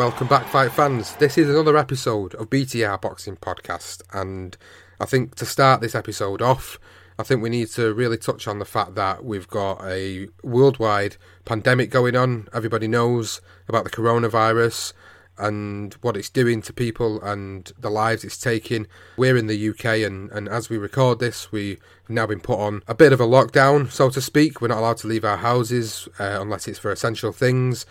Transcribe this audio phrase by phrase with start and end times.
[0.00, 1.14] Welcome back, fight fans.
[1.16, 4.56] This is another episode of BTR Boxing Podcast, and
[4.98, 6.78] I think to start this episode off,
[7.18, 11.18] I think we need to really touch on the fact that we've got a worldwide
[11.44, 12.48] pandemic going on.
[12.54, 14.94] Everybody knows about the coronavirus
[15.36, 18.86] and what it's doing to people and the lives it's taking.
[19.18, 21.78] We're in the UK, and, and as we record this, we've
[22.08, 24.62] now been put on a bit of a lockdown, so to speak.
[24.62, 27.84] We're not allowed to leave our houses uh, unless it's for essential things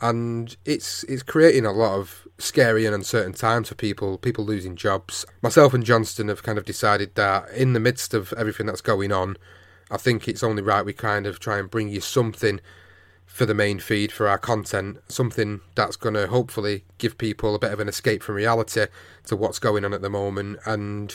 [0.00, 4.76] and it's it's creating a lot of scary and uncertain times for people people losing
[4.76, 5.24] jobs.
[5.42, 9.10] Myself and johnston have kind of decided that in the midst of everything that's going
[9.10, 9.36] on
[9.90, 12.60] i think it's only right we kind of try and bring you something
[13.24, 17.58] for the main feed for our content something that's going to hopefully give people a
[17.58, 18.86] bit of an escape from reality
[19.26, 20.58] to what's going on at the moment.
[20.64, 21.14] And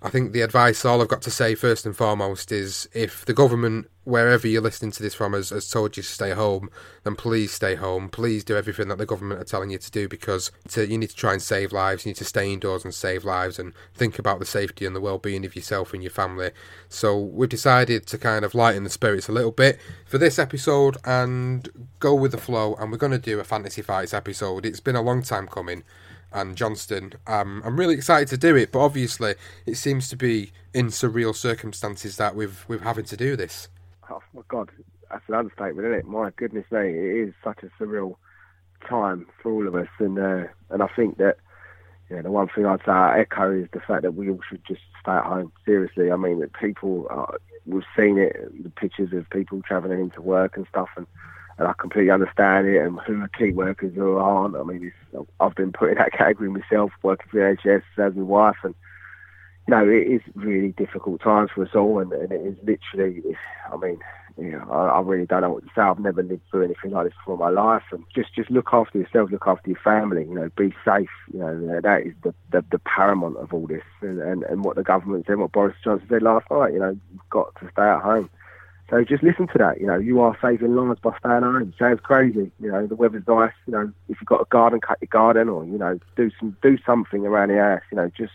[0.00, 3.34] I think the advice all I've got to say first and foremost is if the
[3.34, 6.70] government, wherever you're listening to this from, has, has told you to stay home,
[7.02, 8.08] then please stay home.
[8.08, 11.10] Please do everything that the government are telling you to do because to, you need
[11.10, 12.06] to try and save lives.
[12.06, 15.00] You need to stay indoors and save lives and think about the safety and the
[15.00, 16.52] well-being of yourself and your family.
[16.88, 20.96] So we've decided to kind of lighten the spirits a little bit for this episode
[21.04, 22.76] and go with the flow.
[22.76, 24.64] And we're going to do a fantasy fights episode.
[24.64, 25.82] It's been a long time coming
[26.32, 27.14] and Johnston.
[27.26, 29.34] Um, I'm really excited to do it, but obviously
[29.66, 33.68] it seems to be in surreal circumstances that we've we're having to do this.
[34.10, 34.70] Oh my God,
[35.10, 36.06] that's an understatement, isn't it?
[36.06, 38.16] My goodness me, it is such a surreal
[38.88, 41.38] time for all of us, and uh, and I think that
[42.08, 44.40] you know, the one thing I'd say I echo is the fact that we all
[44.48, 45.52] should just stay at home.
[45.64, 47.08] Seriously, I mean that people
[47.66, 51.06] we've seen it, the pictures of people travelling into work and stuff, and
[51.58, 52.78] and I completely understand it.
[52.80, 54.56] And who are key workers who aren't?
[54.56, 54.92] I mean,
[55.40, 58.74] I've been put in that category myself, working for the NHS as my wife, and
[59.66, 63.36] you know, it is really difficult times for us all, and, and it is literally,
[63.70, 63.98] I mean,
[64.38, 65.82] you know, I, I really don't know what to say.
[65.82, 68.68] I've never lived through anything like this before in my life, and just just look
[68.72, 70.22] after yourself, look after your family.
[70.22, 71.10] You know, be safe.
[71.32, 74.76] You know, that is the the, the paramount of all this, and, and and what
[74.76, 76.72] the government said, what Boris Johnson said last night.
[76.72, 78.30] You know, you've got to stay at home.
[78.90, 79.80] So just listen to that.
[79.80, 81.74] You know, you are saving lives by staying home.
[81.78, 82.50] Sounds crazy.
[82.58, 83.52] You know, the weather's nice.
[83.66, 86.56] You know, if you've got a garden, cut your garden, or you know, do some
[86.62, 87.82] do something around the house.
[87.92, 88.32] You know, just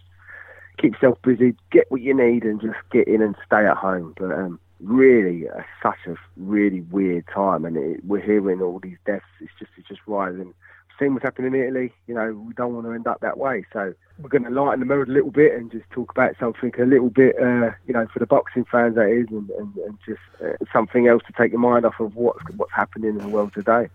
[0.77, 4.13] keep yourself busy, get what you need, and just get in and stay at home.
[4.17, 8.97] But um, really, uh, such a really weird time, and it, we're hearing all these
[9.07, 9.25] deaths.
[9.39, 10.53] It's just it's just rising.
[10.99, 13.65] Seeing what's happening in Italy, you know, we don't want to end up that way.
[13.73, 16.71] So we're going to lighten the mood a little bit and just talk about something
[16.79, 19.97] a little bit, uh, you know, for the boxing fans that is, and, and, and
[20.05, 23.27] just uh, something else to take your mind off of what's what's happening in the
[23.27, 23.89] world today.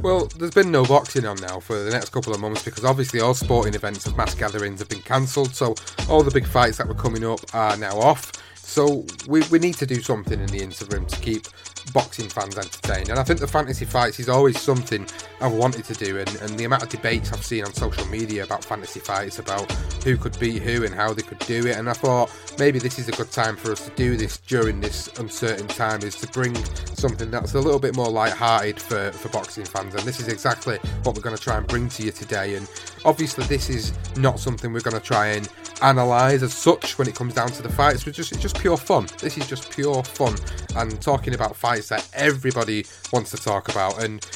[0.00, 3.20] Well, there's been no boxing on now for the next couple of months because obviously
[3.20, 5.54] all sporting events and mass gatherings have been cancelled.
[5.54, 5.74] So
[6.10, 8.32] all the big fights that were coming up are now off.
[8.66, 11.46] So we, we need to do something in the interim to keep
[11.92, 13.10] boxing fans entertained.
[13.10, 15.06] And I think the fantasy fights is always something
[15.40, 16.18] I've wanted to do.
[16.18, 19.70] And, and the amount of debates I've seen on social media about fantasy fights, about
[20.02, 21.76] who could beat who and how they could do it.
[21.76, 24.80] And I thought maybe this is a good time for us to do this during
[24.80, 26.54] this uncertain time, is to bring
[26.94, 29.94] something that's a little bit more light-hearted for, for boxing fans.
[29.94, 32.56] And this is exactly what we're going to try and bring to you today.
[32.56, 32.68] And
[33.04, 35.48] obviously, this is not something we're going to try and
[35.82, 38.06] analyse as such when it comes down to the fights.
[38.06, 39.06] It's just it's just pure fun.
[39.18, 40.34] This is just pure fun
[40.76, 44.02] and talking about fights that everybody wants to talk about.
[44.02, 44.26] And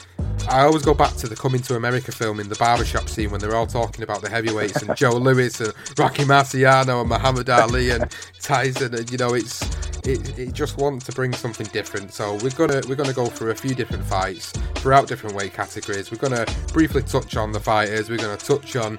[0.49, 3.41] I always go back to the Coming to America film in the barbershop scene when
[3.41, 7.91] they're all talking about the heavyweights and Joe Louis and Rocky Marciano and Muhammad Ali
[7.91, 8.11] and
[8.41, 8.94] Tyson.
[8.94, 9.62] And you know, it's
[10.06, 12.12] it, it just wants to bring something different.
[12.12, 16.11] So we're gonna we're gonna go through a few different fights throughout different weight categories.
[16.11, 18.09] We're gonna briefly touch on the fighters.
[18.09, 18.99] We're gonna touch on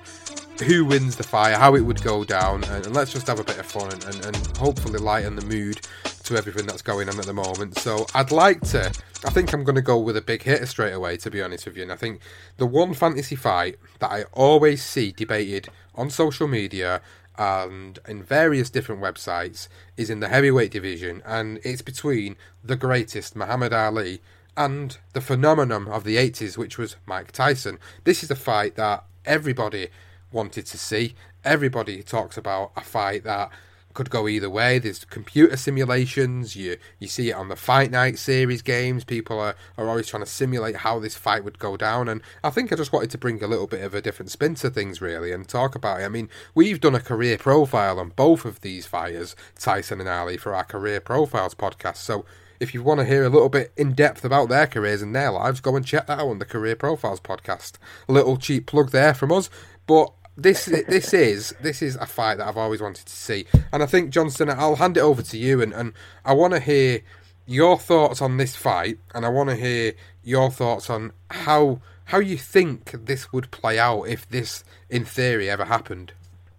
[0.60, 3.44] who wins the fight, how it would go down, and, and let's just have a
[3.44, 5.82] bit of fun and, and, and, hopefully lighten the mood
[6.24, 7.78] to everything that's going on at the moment.
[7.78, 8.92] So I'd like to,
[9.26, 11.66] I think I'm going to go with a big hitter straight away, to be honest
[11.66, 11.84] with you.
[11.84, 12.22] And I think
[12.58, 17.02] the one fantasy fight that I always see debated on social media
[17.38, 23.36] and in various different websites is in the heavyweight division, and it's between the greatest
[23.36, 24.22] Muhammad Ali
[24.58, 27.80] and the phenomenon of the 80s, which was Mike Tyson.
[28.04, 29.88] This is a fight that everybody
[30.32, 31.16] wanted to see.
[31.44, 33.52] Everybody talks about a fight that
[33.94, 34.80] could go either way.
[34.80, 36.56] There's computer simulations.
[36.56, 39.04] You you see it on the Fight Night series games.
[39.04, 42.08] People are, are always trying to simulate how this fight would go down.
[42.08, 44.56] And I think I just wanted to bring a little bit of a different spin
[44.56, 46.06] to things, really, and talk about it.
[46.06, 50.38] I mean, we've done a career profile on both of these fighters, Tyson and Ali,
[50.38, 51.98] for our career profiles podcast.
[51.98, 52.26] So
[52.60, 55.32] if you want to hear a little bit in depth about their careers and their
[55.32, 57.74] lives, go and check that out on the Career Profiles podcast.
[58.08, 59.50] A little cheap plug there from us,
[59.90, 63.82] but this this is this is a fight that I've always wanted to see, and
[63.82, 65.94] I think Johnston, I'll hand it over to you, and, and
[66.24, 67.02] I want to hear
[67.48, 69.94] your thoughts on this fight, and I want to hear
[70.24, 75.50] your thoughts on how how you think this would play out if this, in theory,
[75.50, 76.14] ever happened.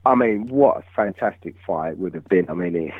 [0.05, 2.51] I mean, what a fantastic fight would have been.
[2.51, 2.95] I mean, it,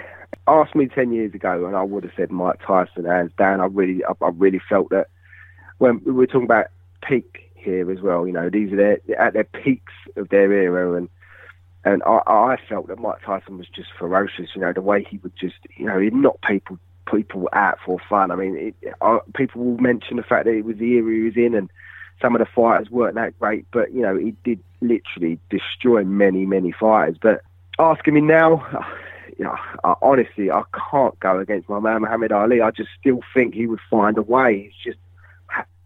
[0.47, 3.61] asked me ten years ago, and I would have said Mike Tyson hands down.
[3.61, 5.09] I really, I, I really felt that
[5.79, 6.67] when we were talking about
[7.03, 8.27] peak here as well.
[8.27, 11.09] You know, these are their at their peaks of their era, and
[11.85, 14.51] and I, I felt that Mike Tyson was just ferocious.
[14.55, 16.79] You know, the way he would just, you know, he'd knock people
[17.11, 18.31] people out for fun.
[18.31, 21.21] I mean, it, I, people will mention the fact that it was the era he
[21.23, 21.71] was in, and
[22.21, 26.47] some of the fighters weren't that great, but you know, he did literally destroy many,
[26.47, 27.17] many fighters.
[27.21, 27.43] But
[27.79, 28.67] asking me now,
[29.39, 32.61] you know, I, honestly, I can't go against my man Muhammad Ali.
[32.61, 34.65] I just still think he would find a way.
[34.65, 34.99] He's just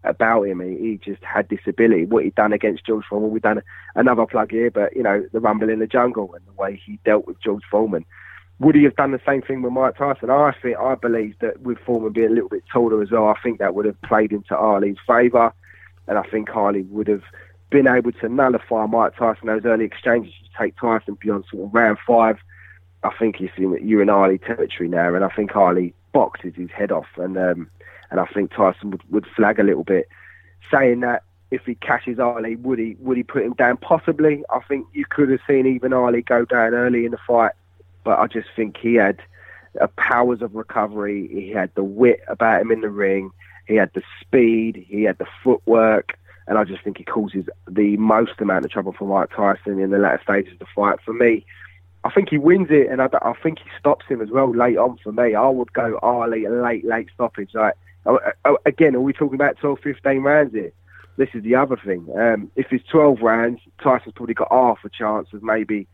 [0.05, 0.59] about him.
[0.59, 2.05] He, he just had this ability.
[2.05, 3.61] What he'd done against George Foreman, we've done
[3.95, 6.99] another plug here, but you know the Rumble in the Jungle and the way he
[7.05, 8.05] dealt with George Foreman.
[8.59, 10.29] Would he have done the same thing with Mike Tyson?
[10.29, 13.35] I think I believe that with Foreman being a little bit taller as well, I
[13.41, 15.53] think that would have played into Ali's favour,
[16.07, 17.23] and I think Ali would have
[17.69, 21.73] been able to nullify Mike Tyson those early exchanges to take Tyson beyond sort of
[21.73, 22.37] round five.
[23.03, 26.71] I think he's in you and Ali territory now, and I think Ali boxes his
[26.71, 27.69] head off, and um,
[28.15, 30.07] and I think Tyson would, would flag a little bit,
[30.71, 33.75] saying that if he catches Ali, would he would he put him down?
[33.75, 34.43] Possibly.
[34.49, 37.51] I think you could have seen even Ali go down early in the fight,
[38.05, 39.21] but I just think he had
[39.81, 41.27] a powers of recovery.
[41.27, 43.31] He had the wit about him in the ring.
[43.67, 44.85] He had the speed.
[44.87, 46.17] He had the footwork.
[46.47, 49.89] And I just think he causes the most amount of trouble for Mike Tyson in
[49.89, 50.99] the latter stages of the fight.
[51.03, 51.45] For me,
[52.05, 54.77] I think he wins it, and I, I think he stops him as well late
[54.77, 54.97] on.
[55.03, 57.49] For me, I would go Ali late, late stoppage.
[57.55, 57.73] Like
[58.65, 60.71] again, are we talking about 12, 15 rounds here?
[61.17, 62.07] This is the other thing.
[62.17, 65.87] Um, if it's 12 rounds, Tyson's probably got half a chance of maybe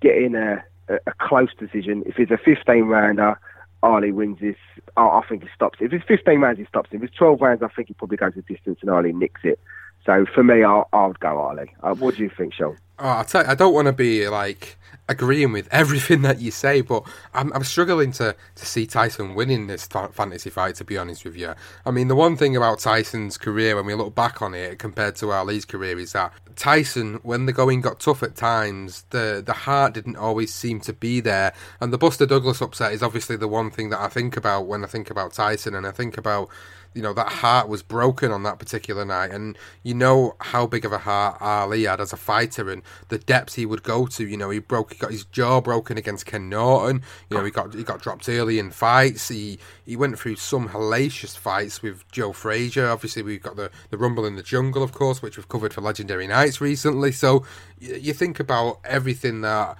[0.00, 2.02] getting a, a, a close decision.
[2.06, 3.38] If it's a 15 rounder,
[3.82, 4.56] Ali wins this.
[4.96, 5.86] I, I think he stops it.
[5.86, 6.96] If it's 15 rounds, he stops it.
[6.96, 9.58] If it's 12 rounds, I think he probably goes the distance and Ali nicks it.
[10.04, 11.72] So for me, I, I would go Ali.
[11.82, 12.76] Uh, what do you think, Sean?
[12.98, 14.76] Oh, I, you, I don't want to be like
[15.08, 17.04] agreeing with everything that you say, but
[17.34, 21.36] I'm, I'm struggling to, to see Tyson winning this fantasy fight, to be honest with
[21.36, 21.54] you.
[21.86, 25.16] I mean, the one thing about Tyson's career, when we look back on it compared
[25.16, 29.52] to Ali's career, is that Tyson, when the going got tough at times, the, the
[29.52, 31.52] heart didn't always seem to be there.
[31.80, 34.84] And the Buster Douglas upset is obviously the one thing that I think about when
[34.84, 36.48] I think about Tyson, and I think about
[36.94, 40.84] you know that heart was broken on that particular night, and you know how big
[40.84, 44.26] of a heart Ali had as a fighter, and the depths he would go to.
[44.26, 47.02] You know, he broke, he got his jaw broken against Ken Norton.
[47.30, 49.28] You know, he got he got dropped early in fights.
[49.28, 52.88] He he went through some hellacious fights with Joe Frazier.
[52.88, 55.80] Obviously, we've got the the Rumble in the Jungle, of course, which we've covered for
[55.80, 57.12] Legendary Nights recently.
[57.12, 57.44] So
[57.78, 59.78] you, you think about everything that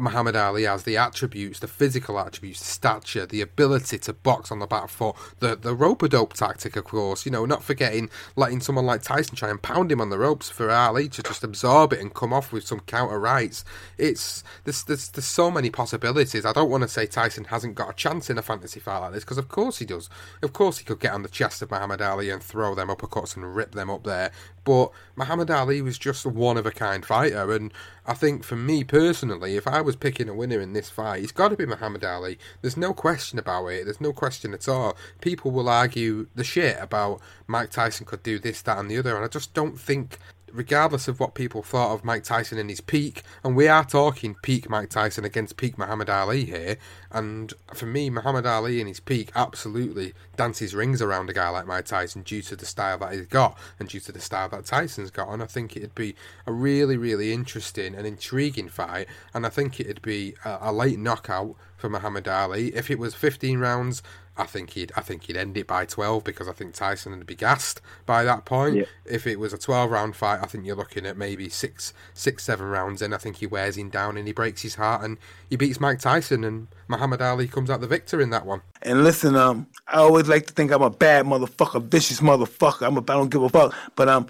[0.00, 4.58] Muhammad Ali has the attributes, the physical attributes, the stature, the ability to box on
[4.58, 7.24] the back foot, the the rope a dope tactic, of course.
[7.24, 10.50] You know, not forgetting letting someone like Tyson try and pound him on the ropes
[10.50, 13.64] for Ali to just absorb it and come off with some counter rights.
[13.98, 16.44] It's there's there's, there's so many possibilities.
[16.44, 19.12] I don't want to say Tyson hasn't got a chance in a fantasy fight like
[19.12, 20.10] this because of course he does.
[20.42, 23.36] Of course he could get on the chest of Muhammad Ali and throw them uppercuts
[23.36, 24.32] and rip them up there.
[24.64, 27.72] But Muhammad Ali was just a one of a kind fighter, and
[28.06, 31.32] I think for me personally, if I was picking a winner in this fight, it's
[31.32, 32.38] got to be Muhammad Ali.
[32.62, 33.84] There's no question about it.
[33.84, 34.96] There's no question at all.
[35.20, 39.14] People will argue the shit about Mike Tyson could do this, that, and the other,
[39.14, 40.18] and I just don't think
[40.54, 44.36] regardless of what people thought of Mike Tyson in his peak, and we are talking
[44.40, 46.76] peak Mike Tyson against peak Muhammad Ali here,
[47.10, 51.66] and for me, Muhammad Ali in his peak absolutely dances rings around a guy like
[51.66, 54.64] Mike Tyson due to the style that he's got and due to the style that
[54.64, 56.14] Tyson's got, and I think it'd be
[56.46, 60.98] a really, really interesting and intriguing fight, and I think it'd be a, a late
[60.98, 62.74] knockout for Muhammad Ali.
[62.74, 64.02] If it was 15 rounds,
[64.36, 67.26] I think he'd I think he'd end it by twelve because I think Tyson would
[67.26, 68.76] be gassed by that point.
[68.76, 68.84] Yeah.
[69.04, 72.44] If it was a twelve round fight, I think you're looking at maybe six six
[72.44, 73.12] seven rounds in.
[73.12, 76.00] I think he wears him down and he breaks his heart and he beats Mike
[76.00, 78.62] Tyson and Muhammad Ali comes out the victor in that one.
[78.82, 82.86] And listen, um, I always like to think I'm a bad motherfucker, vicious motherfucker.
[82.86, 84.26] I'm a, I don't give a fuck, but um,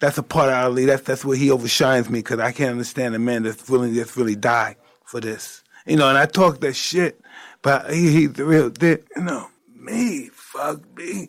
[0.00, 0.86] that's a part of Ali.
[0.86, 4.00] That's that's where he overshines me because I can't understand a man that's willing to
[4.00, 5.62] just really die for this.
[5.86, 7.20] You know, and I talk that shit,
[7.62, 9.06] but he, the real dick.
[9.16, 11.28] You know, me, fuck me.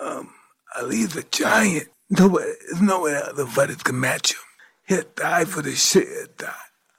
[0.00, 0.32] Um,
[0.78, 1.88] Ali's a giant.
[2.10, 4.40] Nobody, there's no way other fighters can match him.
[4.86, 6.08] He'll die for this shit.
[6.08, 6.54] He'll die.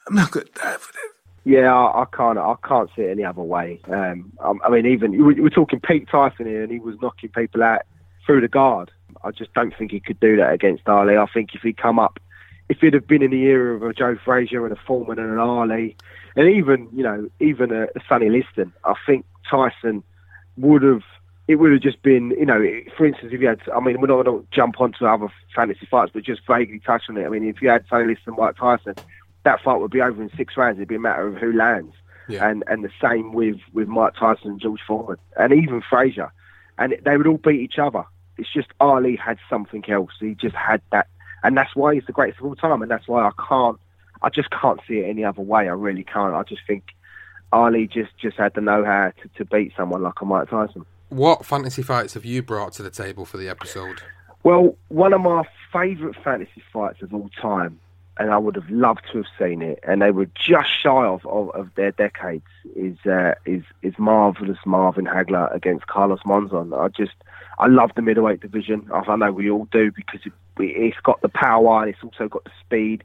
[0.08, 1.02] I'm not gonna die for this.
[1.46, 2.38] Yeah, I, I can't.
[2.38, 3.80] I can't see it any other way.
[3.88, 7.30] Um, I, I mean, even we- we're talking Pete Tyson here, and he was knocking
[7.30, 7.82] people out
[8.26, 8.92] through the guard.
[9.24, 11.18] I just don't think he could do that against Ali.
[11.18, 12.20] I think if he come up,
[12.70, 15.32] if he'd have been in the era of a Joe Frazier and a Foreman and
[15.32, 15.96] an Ali,
[16.40, 20.04] and even you know even a, a Sonny Liston, I think Tyson
[20.58, 21.04] would have.
[21.48, 22.64] It would have just been, you know,
[22.96, 25.88] for instance, if you had, I mean, we're not going to jump onto other fantasy
[25.90, 27.26] fights, but just vaguely touch on it.
[27.26, 28.94] I mean, if you had Sonny Liston, Mike Tyson,
[29.46, 30.78] that fight would be over in six rounds.
[30.78, 31.96] It'd be a matter of who lands.
[32.28, 32.48] Yeah.
[32.48, 36.32] And and the same with, with Mike Tyson and George Foreman, and even Frazier.
[36.78, 38.04] And they would all beat each other.
[38.38, 40.12] It's just Ali had something else.
[40.20, 41.08] He just had that,
[41.44, 42.84] and that's why he's the greatest of all time.
[42.84, 43.80] And that's why I can't,
[44.22, 45.70] I just can't see it any other way.
[45.70, 46.34] I really can't.
[46.34, 46.84] I just think
[47.52, 50.86] Ali just just had the know-how to, to beat someone like a Mike Tyson.
[51.10, 54.02] What fantasy fights have you brought to the table for the episode?
[54.44, 57.80] Well, one of my favourite fantasy fights of all time,
[58.18, 61.26] and I would have loved to have seen it, and they were just shy of,
[61.26, 62.46] of, of their decades,
[62.76, 66.78] is uh, is is marvelous Marvin Hagler against Carlos Monzon.
[66.78, 67.16] I just
[67.58, 68.88] I love the middleweight division.
[68.94, 72.28] I I know we all do because it, it's got the power and it's also
[72.28, 73.04] got the speed.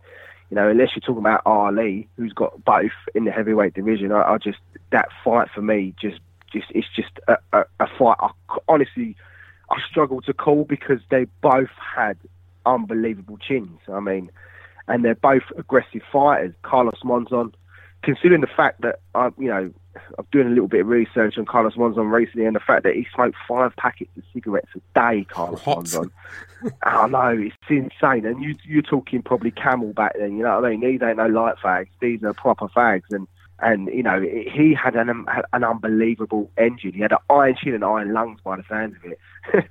[0.50, 4.34] You know, unless you're talking about Ali, who's got both in the heavyweight division, I,
[4.34, 4.58] I just
[4.90, 6.20] that fight for me just
[6.52, 8.16] just it's just a, a, a fight.
[8.20, 8.30] I
[8.68, 9.16] honestly
[9.70, 12.18] I struggle to call because they both had
[12.66, 13.78] unbelievable chins.
[13.92, 14.30] I mean,
[14.88, 16.54] and they're both aggressive fighters.
[16.62, 17.52] Carlos Monzon,
[18.02, 19.72] considering the fact that I, you know,
[20.18, 22.94] I'm doing a little bit of research on Carlos Monzon recently, and the fact that
[22.94, 25.78] he smoked five packets of cigarettes a day, Carlos What?
[25.78, 26.10] Monzon.
[26.82, 30.36] I know it's insane, and you you're talking probably Camel back then.
[30.36, 30.80] You know what I mean?
[30.80, 33.26] These ain't no light fags; these are proper fags, and.
[33.60, 36.92] And you know he had an an unbelievable engine.
[36.92, 39.18] He had an iron chin and iron lungs, by the sounds of it.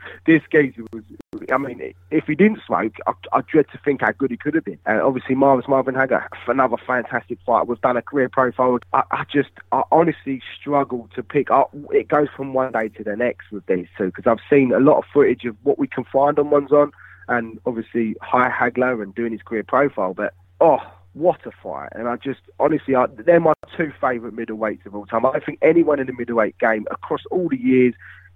[0.25, 1.03] this geezer was
[1.51, 4.55] I mean, if he didn't smoke, I, I dread to think how good he could
[4.55, 4.79] have been.
[4.85, 7.67] And obviously, Marvis Marvin Hagler, another fantastic fight.
[7.67, 8.79] We've done a career profile.
[8.93, 11.51] I, I just, I honestly struggle to pick.
[11.51, 14.71] I, it goes from one day to the next with these two because I've seen
[14.71, 16.91] a lot of footage of what we can find on one's on,
[17.27, 20.13] and obviously High Hagler and doing his career profile.
[20.13, 20.79] But oh,
[21.13, 21.89] what a fight!
[21.93, 25.25] And I just, honestly, I, they're my two favourite middleweights of all time.
[25.25, 27.93] I think anyone in the middleweight game across all the years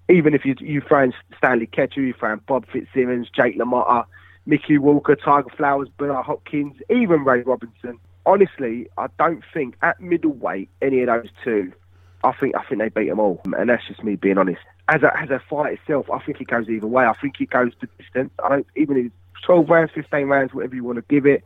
[0.10, 4.06] even if you you in Stanley Ketchel, you in Bob Fitzsimmons, Jake LaMotta,
[4.46, 8.00] Mickey Walker, Tiger Flowers, Bernard Hopkins, even Ray Robinson.
[8.26, 11.72] Honestly, I don't think at middleweight any of those two.
[12.24, 14.62] I think I think they beat them all, and that's just me being honest.
[14.90, 17.06] As a as a fight itself, I think it goes either way.
[17.06, 18.32] I think it goes to distance.
[18.44, 21.44] I don't even if it's twelve rounds, fifteen rounds, whatever you want to give it.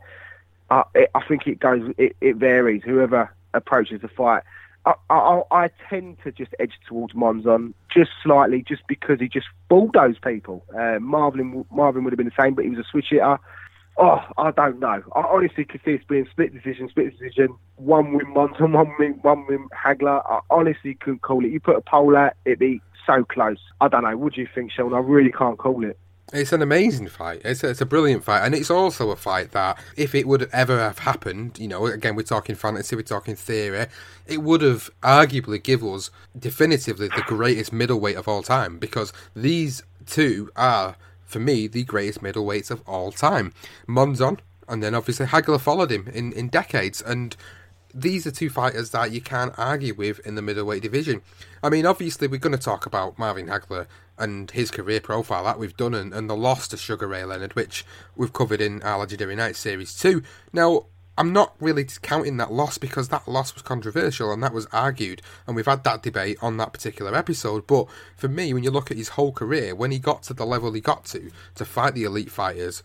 [0.72, 1.82] I it, I think it goes.
[1.98, 2.82] It, it varies.
[2.84, 4.42] Whoever approaches the fight.
[4.84, 9.46] I, I, I tend to just edge towards Monzon just slightly, just because he just
[9.68, 10.64] bulldozed people.
[10.76, 13.38] Uh, Marvin Marvin would have been the same, but he was a switch hitter.
[13.98, 15.02] Oh, I don't know.
[15.14, 17.54] I honestly could see it being split decision, split decision.
[17.76, 20.22] One win Monzon, one win, one win Hagler.
[20.24, 21.50] I honestly couldn't call it.
[21.52, 23.58] You put a poll out, it'd be so close.
[23.82, 24.16] I don't know.
[24.16, 24.94] What do you think, Sean?
[24.94, 25.98] I really can't call it.
[26.32, 27.42] It's an amazing fight.
[27.44, 30.48] It's a, it's a brilliant fight, and it's also a fight that, if it would
[30.52, 33.86] ever have happened, you know, again we're talking fantasy, we're talking theory,
[34.26, 39.82] it would have arguably give us definitively the greatest middleweight of all time because these
[40.06, 43.52] two are, for me, the greatest middleweights of all time.
[43.86, 44.38] Monzon,
[44.68, 47.36] and then obviously Hagler followed him in in decades, and
[47.94, 51.20] these are two fighters that you can't argue with in the middleweight division.
[51.62, 53.86] I mean, obviously, we're going to talk about Marvin Hagler
[54.18, 57.54] and his career profile that we've done, and, and the loss to Sugar Ray Leonard,
[57.54, 57.84] which
[58.16, 60.22] we've covered in our Legendary Night Series 2.
[60.52, 60.86] Now,
[61.18, 65.20] I'm not really counting that loss because that loss was controversial and that was argued,
[65.46, 67.66] and we've had that debate on that particular episode.
[67.66, 70.46] But for me, when you look at his whole career, when he got to the
[70.46, 72.82] level he got to, to fight the elite fighters,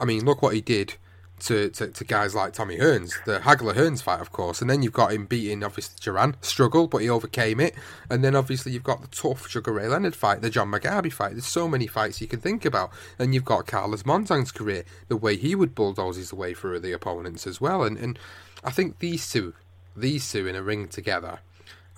[0.00, 0.94] I mean, look what he did
[1.40, 4.82] to, to, to, guys like Tommy Hearns, the Hagler Hearns fight, of course, and then
[4.82, 7.74] you've got him beating obviously Duran, struggle, but he overcame it,
[8.10, 11.32] and then obviously you've got the tough Sugar Ray Leonard fight, the John Mugabi fight.
[11.32, 15.16] There's so many fights you can think about, and you've got Carlos Monzon's career, the
[15.16, 18.18] way he would bulldoze his way through the opponents as well, and and
[18.64, 19.54] I think these two,
[19.96, 21.40] these two in a ring together,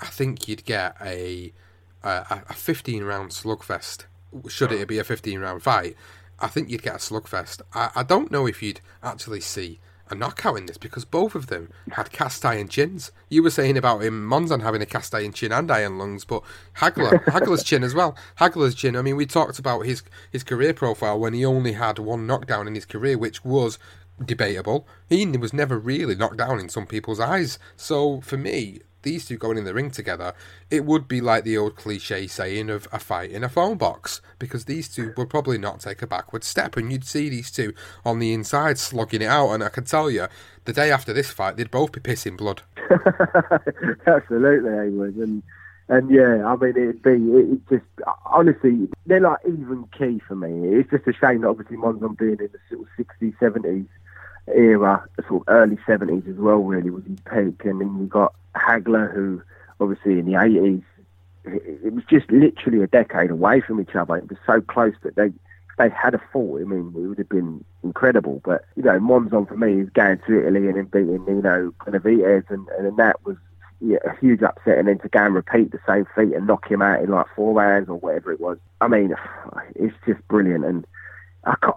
[0.01, 1.53] I think you'd get a
[2.03, 4.05] a, a 15 round slugfest.
[4.49, 5.97] Should it be a 15 round fight?
[6.41, 7.63] I think you'd get a slugfest.
[7.75, 9.81] I, I don't know if you'd actually see
[10.11, 13.13] a knockout in this because both of them had cast iron chins.
[13.29, 16.43] You were saying about him, Monzon having a cast iron chin and iron lungs, but
[16.79, 18.17] Hagler, Hagler's chin as well.
[18.39, 18.97] Hagler's chin.
[18.97, 22.67] I mean, we talked about his his career profile when he only had one knockdown
[22.67, 23.79] in his career, which was
[24.25, 24.87] debatable.
[25.09, 27.59] He was never really knocked down in some people's eyes.
[27.77, 30.35] So for me, these two going in the ring together,
[30.71, 34.21] it would be like the old cliche saying of a fight in a phone box,
[34.39, 37.73] because these two would probably not take a backward step, and you'd see these two
[38.05, 39.51] on the inside slugging it out.
[39.51, 40.27] And I can tell you,
[40.65, 42.63] the day after this fight, they'd both be pissing blood.
[44.07, 45.17] Absolutely, they would.
[45.17, 45.43] And
[45.89, 47.85] and yeah, I mean, it'd be it just
[48.25, 50.79] honestly, they're like even key for me.
[50.79, 53.87] It's just a shame that obviously Monzon being in the sort of sixties, seventies
[54.55, 58.35] era, sort of early seventies as well, really was his peak, and then you got
[58.55, 59.43] Hagler, who
[59.81, 60.83] obviously in the 80s,
[61.45, 64.17] it was just literally a decade away from each other.
[64.17, 65.33] It was so close that they
[65.79, 66.61] they had a fought.
[66.61, 68.43] I mean, it would have been incredible.
[68.45, 72.51] But you know, Monzon for me is going to Italy and then beating Nino Benavidez,
[72.51, 73.37] and and that was
[73.81, 74.79] yeah, a huge upset.
[74.79, 77.27] And then to go and repeat the same feat and knock him out in like
[77.35, 78.59] four rounds or whatever it was.
[78.83, 79.15] I mean,
[79.75, 80.67] it's just brilliant.
[80.67, 80.87] And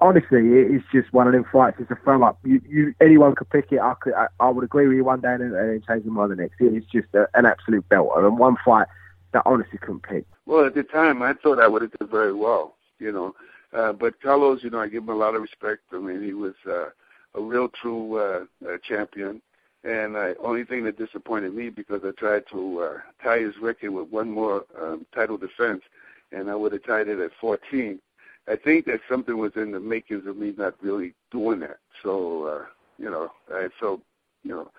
[0.02, 1.78] honestly, it's just one of them fights.
[1.80, 3.80] It's a fun like you, you, anyone could pick it.
[3.80, 6.32] I could, I, I would agree with you one day and, then change my mind
[6.32, 6.56] the next.
[6.60, 8.88] It's just a, an absolute belter and one fight
[9.32, 10.26] that honestly couldn't pick.
[10.45, 13.36] Well, at the time, I thought I would have done very well, you know.
[13.71, 15.82] Uh, but Carlos, you know, I give him a lot of respect.
[15.91, 16.89] I mean, he was uh,
[17.34, 19.41] a real true uh, uh, champion.
[19.84, 23.58] And the uh, only thing that disappointed me because I tried to uh, tie his
[23.58, 25.84] record with one more um, title defense,
[26.32, 27.99] and I would have tied it at 14
[28.47, 31.77] I think that something was in the makings of me not really doing that.
[32.01, 32.65] So, uh,
[32.97, 34.01] you know, I felt,
[34.43, 34.69] you know,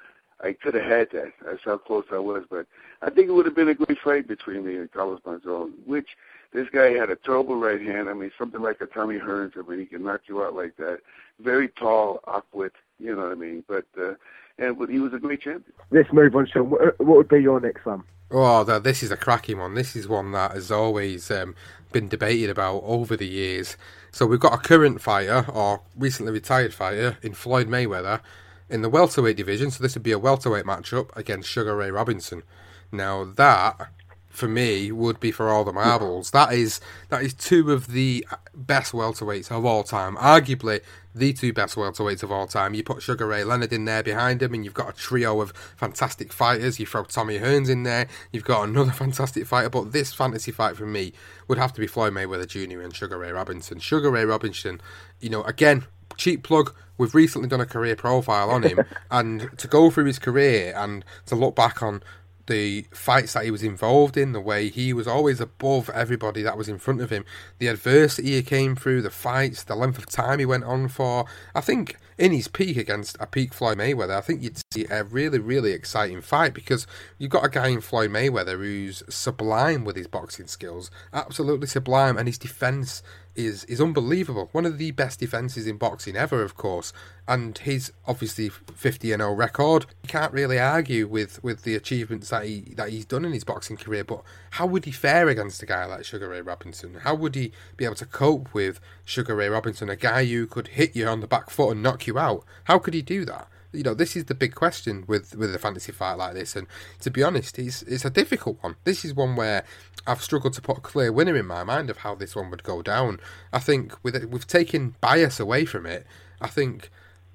[0.42, 1.32] I could have had that.
[1.44, 2.44] That's how close I was.
[2.50, 2.66] But
[3.00, 6.08] I think it would have been a great fight between me and Carlos Monzon, which
[6.52, 8.08] this guy had a terrible right hand.
[8.08, 9.52] I mean, something like a Tommy Hearns.
[9.56, 11.00] I mean, he can knock you out like that.
[11.40, 13.64] Very tall, awkward, you know what I mean?
[13.66, 14.14] But, uh,
[14.58, 15.72] and he was a great champion.
[15.90, 16.70] Let's move on, Sean.
[16.70, 18.04] What would be your next one?
[18.30, 19.74] Oh, this is a cracking one.
[19.74, 21.54] This is one that has always um,
[21.92, 23.76] been debated about over the years.
[24.10, 28.20] So we've got a current fighter or recently retired fighter in Floyd Mayweather
[28.68, 29.70] in the welterweight division.
[29.70, 32.42] So this would be a welterweight matchup against Sugar Ray Robinson.
[32.90, 33.88] Now that
[34.34, 36.32] for me would be for all the marbles.
[36.32, 40.16] That is that is two of the best welterweights of all time.
[40.16, 40.80] Arguably
[41.14, 42.74] the two best welterweights of all time.
[42.74, 45.52] You put Sugar Ray Leonard in there behind him, and you've got a trio of
[45.76, 46.80] fantastic fighters.
[46.80, 49.70] You throw Tommy Hearns in there, you've got another fantastic fighter.
[49.70, 51.12] But this fantasy fight for me
[51.46, 52.80] would have to be Floyd Mayweather Jr.
[52.80, 53.78] and Sugar Ray Robinson.
[53.78, 54.80] Sugar Ray Robinson,
[55.20, 56.74] you know, again, cheap plug.
[56.96, 61.04] We've recently done a career profile on him, and to go through his career and
[61.26, 62.02] to look back on
[62.46, 66.58] the fights that he was involved in, the way he was always above everybody that
[66.58, 67.24] was in front of him,
[67.58, 71.24] the adversity he came through, the fights, the length of time he went on for.
[71.54, 75.04] I think in his peak against a peak Floyd Mayweather, I think you'd see a
[75.04, 76.86] really, really exciting fight because
[77.18, 82.16] you've got a guy in Floyd Mayweather who's sublime with his boxing skills, absolutely sublime,
[82.16, 83.02] and his defense
[83.34, 84.48] is is unbelievable.
[84.52, 86.92] One of the best defenses in boxing ever, of course.
[87.26, 92.28] And his obviously 50 and 0 record, you can't really argue with, with the achievements
[92.28, 94.04] that he that he's done in his boxing career.
[94.04, 96.94] But how would he fare against a guy like Sugar Ray Robinson?
[97.02, 100.68] How would he be able to cope with Sugar Ray Robinson, a guy who could
[100.68, 102.44] hit you on the back foot and knock you out?
[102.64, 103.48] How could he do that?
[103.74, 106.56] you know, this is the big question with with a fantasy fight like this.
[106.56, 106.66] And
[107.00, 108.76] to be honest, it's it's a difficult one.
[108.84, 109.64] This is one where
[110.06, 112.62] I've struggled to put a clear winner in my mind of how this one would
[112.62, 113.20] go down.
[113.52, 116.06] I think with it, we've taken bias away from it.
[116.40, 116.90] I think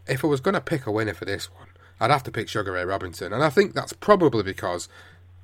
[0.08, 1.68] if I was going to pick a winner for this one,
[2.00, 4.88] I'd have to pick Sugar Ray Robinson, and I think that's probably because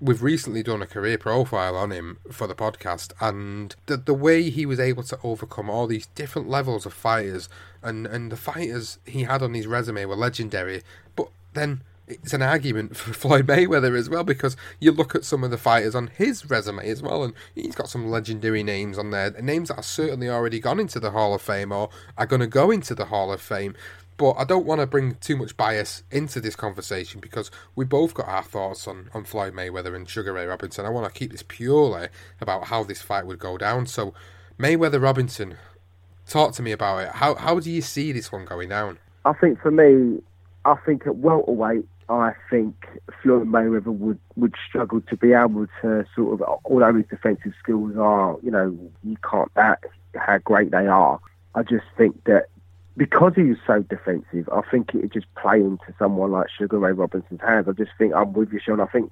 [0.05, 4.49] we've recently done a career profile on him for the podcast, and the the way
[4.49, 7.49] he was able to overcome all these different levels of fighters,
[7.81, 10.83] and and the fighters he had on his resume were legendary.
[11.15, 15.43] But then it's an argument for Floyd Mayweather as well because you look at some
[15.43, 19.11] of the fighters on his resume as well, and he's got some legendary names on
[19.11, 22.41] there, names that are certainly already gone into the Hall of Fame or are going
[22.41, 23.75] to go into the Hall of Fame.
[24.17, 28.13] But I don't want to bring too much bias into this conversation because we both
[28.13, 30.85] got our thoughts on, on Floyd Mayweather and Sugar Ray Robinson.
[30.85, 32.07] I want to keep this purely
[32.39, 33.87] about how this fight would go down.
[33.87, 34.13] So,
[34.57, 35.57] Mayweather Robinson,
[36.27, 37.09] talk to me about it.
[37.09, 38.99] How how do you see this one going down?
[39.25, 40.21] I think for me,
[40.63, 42.87] I think at welterweight, I think
[43.21, 47.95] Floyd Mayweather would, would struggle to be able to sort of, although his defensive skills
[47.97, 49.83] are, you know, you can't doubt
[50.15, 51.19] how great they are.
[51.55, 52.47] I just think that
[52.97, 56.93] because he was so defensive, I think it just play into someone like Sugar Ray
[56.93, 57.67] Robinson's hands.
[57.67, 58.79] I just think I'm with you, Sean.
[58.79, 59.11] I think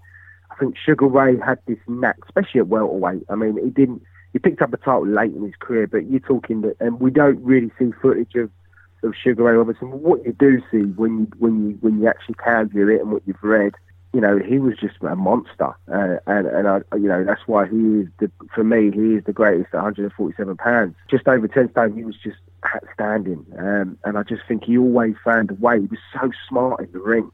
[0.51, 3.23] I think Sugar Ray had this knack, especially at welterweight.
[3.29, 4.03] I mean, he didn't.
[4.31, 7.11] He picked up a title late in his career, but you're talking that, and we
[7.11, 8.49] don't really see footage of
[9.03, 9.89] of Sugar Ray Robinson.
[10.01, 13.11] What you do see when you when you when you actually can view it and
[13.11, 13.73] what you've read,
[14.13, 17.67] you know, he was just a monster, uh, and and I, you know that's why
[17.67, 21.71] he is the for me he is the greatest at 147 pounds, just over 10
[21.71, 21.95] stone.
[21.95, 22.37] He was just
[22.75, 25.81] outstanding, um, and I just think he always found a way.
[25.81, 27.31] He was so smart in the ring,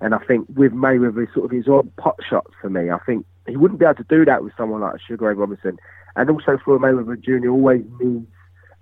[0.00, 3.26] and I think with Mayweather, sort of his odd pot shots for me, I think
[3.46, 5.78] he wouldn't be able to do that with someone like Sugar Ray Robinson,
[6.16, 7.50] and also Floyd Mayweather Jr.
[7.50, 8.26] always needs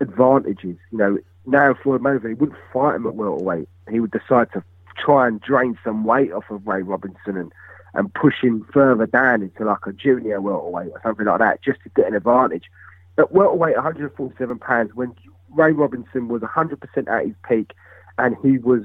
[0.01, 0.77] advantages.
[0.91, 3.69] You know, now Floyd Mayweather he wouldn't fight him at welterweight.
[3.91, 4.63] He would decide to
[4.99, 7.53] try and drain some weight off of Ray Robinson and
[7.95, 11.83] and push him further down into like a junior welterweight or something like that, just
[11.83, 12.65] to get an advantage.
[13.17, 15.15] At welterweight, 147 pounds, when
[15.51, 17.73] Ray Robinson was 100% at his peak,
[18.19, 18.83] and he was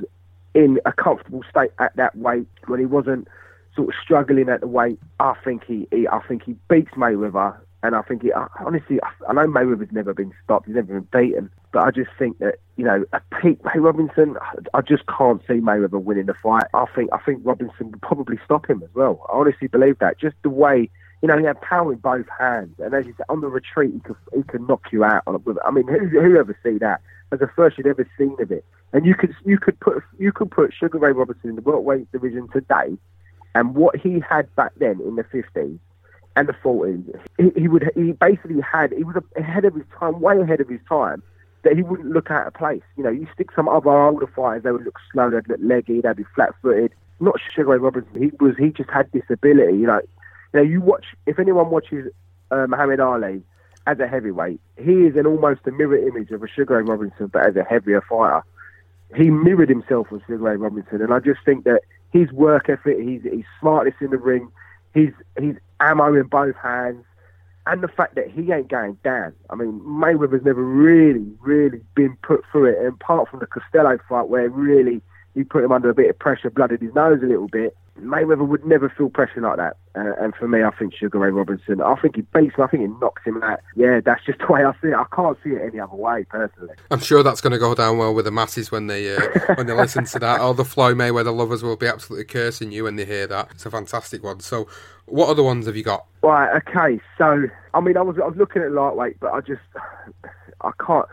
[0.53, 3.27] in a comfortable state at that weight when he wasn't
[3.75, 4.99] sort of struggling at the weight.
[5.19, 9.33] I think he, he I think he beats Mayweather, and I think he honestly, I
[9.33, 12.83] know Mayweather's never been stopped, he's never been beaten, but I just think that you
[12.83, 14.37] know a peak Ray Robinson,
[14.73, 16.65] I just can't see Mayweather winning the fight.
[16.73, 19.25] I think I think Robinson would probably stop him as well.
[19.29, 20.19] I honestly believe that.
[20.19, 20.89] Just the way
[21.21, 23.93] you know, he had power in both hands, and as you said, on the retreat,
[23.93, 25.23] he could he could knock you out.
[25.27, 25.41] On it.
[25.65, 27.01] I mean, who who ever see that?
[27.31, 30.31] As the first you'd ever seen of it, and you could you could put you
[30.31, 32.97] could put Sugar Ray Robertson in the welterweight division today,
[33.55, 35.77] and what he had back then in the fifties
[36.35, 37.03] and the forties,
[37.37, 40.69] he, he would he basically had he was ahead of his time, way ahead of
[40.69, 41.21] his time.
[41.63, 42.81] That he wouldn't look out of place.
[42.97, 46.01] You know, you stick some other older fighters, they would look slow, they'd look leggy,
[46.01, 46.91] they'd be flat-footed.
[47.19, 48.19] Not Sugar Ray Robertson.
[48.19, 49.77] He was he just had this ability.
[49.77, 49.85] You
[50.59, 52.11] know, you watch if anyone watches
[52.51, 53.41] uh, Muhammad Ali
[53.87, 57.27] as a heavyweight, he is an almost a mirror image of a Sugar Ray Robinson,
[57.27, 58.43] but as a heavier fighter.
[59.13, 62.97] He mirrored himself with Sugar Ray Robinson, and I just think that his work ethic,
[62.99, 64.49] his his smartness in the ring,
[64.93, 67.03] his his ammo in both hands,
[67.67, 69.33] and the fact that he ain't going down.
[69.49, 73.97] I mean, Mayweather's never really, really been put through it, and apart from the Castillo
[74.07, 75.01] fight where really
[75.35, 77.75] he put him under a bit of pressure, blooded his nose a little bit.
[78.01, 79.77] Mayweather would never feel pressure like that.
[79.95, 82.67] Uh, and for me, I think Sugar Ray Robinson, I think he beats him, I
[82.67, 83.59] think he knocks him out.
[83.75, 84.95] Yeah, that's just the way I see it.
[84.95, 86.75] I can't see it any other way, personally.
[86.89, 89.21] I'm sure that's going to go down well with the masses when they uh,
[89.55, 90.39] when they listen to that.
[90.39, 93.49] All the Floyd Mayweather lovers will be absolutely cursing you when they hear that.
[93.51, 94.39] It's a fantastic one.
[94.39, 94.67] So,
[95.05, 96.05] what other ones have you got?
[96.23, 97.01] Right, okay.
[97.17, 99.61] So, I mean, I was I was looking at lightweight, but I just
[100.61, 101.07] I can't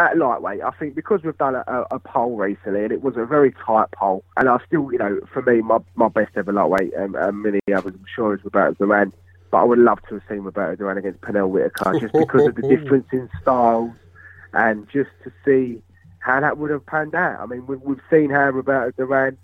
[0.00, 3.26] at lightweight, I think because we've done a, a, poll recently and it was a
[3.26, 6.94] very tight poll, and I still, you know, for me, my, my best ever lightweight,
[6.96, 9.12] um, and many others, I'm sure, is Roberto Duran.
[9.50, 12.54] But I would love to have seen Roberto Duran against Pernell Whitaker just because of
[12.54, 13.92] the difference in styles
[14.54, 15.82] and just to see
[16.20, 17.40] how that would have panned out.
[17.40, 19.36] I mean, we've, we've seen how Roberto Duran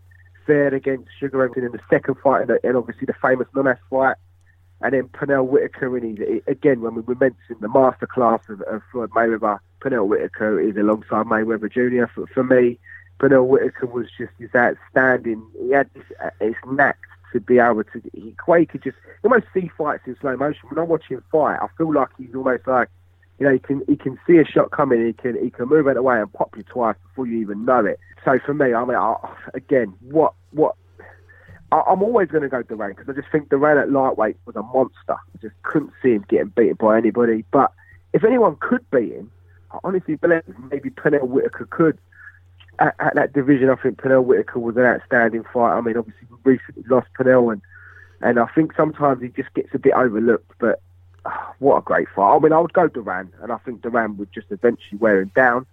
[0.47, 4.17] fared against Sugar Ray in the second fight, and, and obviously the famous Nunes fight.
[4.81, 8.83] And then Pernell Whitaker, and he's, again, when we, we mentioned the masterclass of, of
[8.93, 12.11] Floyd Mayweather, Pernell Whitaker is alongside Mayweather Jr.
[12.13, 12.79] For, for me,
[13.21, 15.47] Pernell Whitaker was just his outstanding.
[15.61, 16.99] He had this, uh, his knack
[17.33, 18.03] to be able to.
[18.13, 20.69] He, he could just almost see fights in slow motion.
[20.69, 22.89] When I watch him fight, I feel like he's almost like,
[23.39, 25.07] you know, he can he can see a shot coming.
[25.07, 27.39] He can he can move out of the way and pop you twice before you
[27.41, 28.01] even know it.
[28.25, 29.15] So for me, I mean, I,
[29.55, 30.75] again, what what
[31.71, 34.57] I, am always going to go Duran because I just think Duran at lightweight was
[34.57, 35.13] a monster.
[35.13, 37.45] I just couldn't see him getting beaten by anybody.
[37.53, 37.73] But
[38.13, 39.31] if anyone could beat him,
[39.73, 41.99] I honestly believe maybe Pernell Whitaker could
[42.79, 45.77] at, at that division, I think Pernell Whitaker was an outstanding fight.
[45.77, 47.63] I mean, obviously we recently lost Pernell, and
[48.21, 50.53] and I think sometimes he just gets a bit overlooked.
[50.59, 50.81] But
[51.25, 52.37] oh, what a great fight!
[52.37, 55.33] I mean, I would go Duran, and I think Duran would just eventually wear him
[55.35, 55.67] down.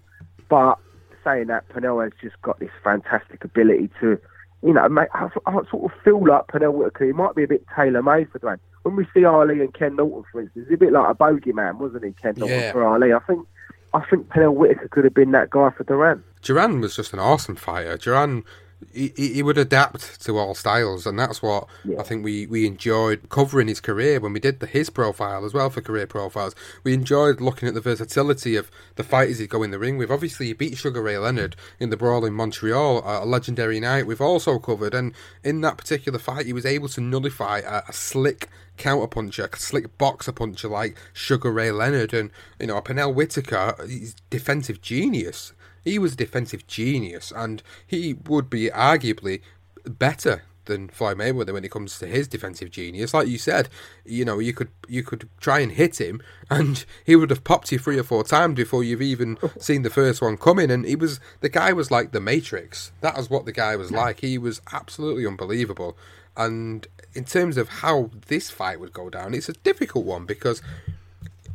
[0.50, 0.78] But
[1.24, 4.20] saying that, Pernell has just got this fantastic ability to,
[4.62, 7.06] you know, make, I, I sort of feel like Pernell Whitaker.
[7.06, 8.60] He might be a bit tailor made for Duran.
[8.84, 11.78] When we see Ali and Ken Norton, for instance, he's a bit like a bogeyman,
[11.78, 12.12] wasn't he?
[12.12, 12.72] Ken Norton Yeah.
[12.74, 13.14] for Ali.
[13.14, 13.48] I think
[13.94, 16.24] I think Pernell Whitaker could have been that guy for Duran.
[16.42, 17.98] Duran was just an awesome fighter.
[17.98, 18.44] Duran,
[18.94, 21.68] he, he would adapt to all styles, and that's what
[21.98, 25.54] I think we, we enjoyed covering his career when we did the, his profile as
[25.54, 26.56] well for career profiles.
[26.84, 30.12] We enjoyed looking at the versatility of the fighters he'd go in the ring with.
[30.12, 34.22] Obviously, he beat Sugar Ray Leonard in the brawl in Montreal, a, legendary night we've
[34.22, 38.50] also covered, and in that particular fight, he was able to nullify a, a slick
[38.78, 44.16] counterpuncher, a slick boxer puncher like Sugar Ray Leonard, and you know, Pernell Whitaker, he's
[44.30, 45.54] defensive genius.
[45.84, 49.42] He was a defensive genius, and he would be arguably
[49.86, 53.14] better than Floyd Mayweather when it comes to his defensive genius.
[53.14, 53.70] Like you said,
[54.06, 57.72] you know, you could you could try and hit him, and he would have popped
[57.72, 60.72] you three or four times before you've even seen the first one coming.
[60.72, 62.92] And he was the guy was like the Matrix.
[63.02, 64.22] That was what the guy was like.
[64.22, 65.98] He was absolutely unbelievable.
[66.36, 70.62] And in terms of how this fight would go down, it's a difficult one because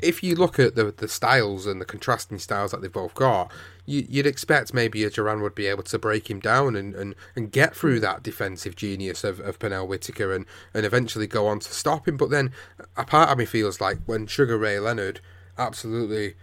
[0.00, 3.50] if you look at the the styles and the contrasting styles that they've both got,
[3.86, 7.14] you, you'd expect maybe a Duran would be able to break him down and, and,
[7.34, 8.02] and get through hmm.
[8.02, 12.16] that defensive genius of, of Pernell Whitaker and, and eventually go on to stop him.
[12.16, 12.52] But then
[12.96, 15.20] a part of me feels like when Sugar Ray Leonard
[15.56, 16.34] absolutely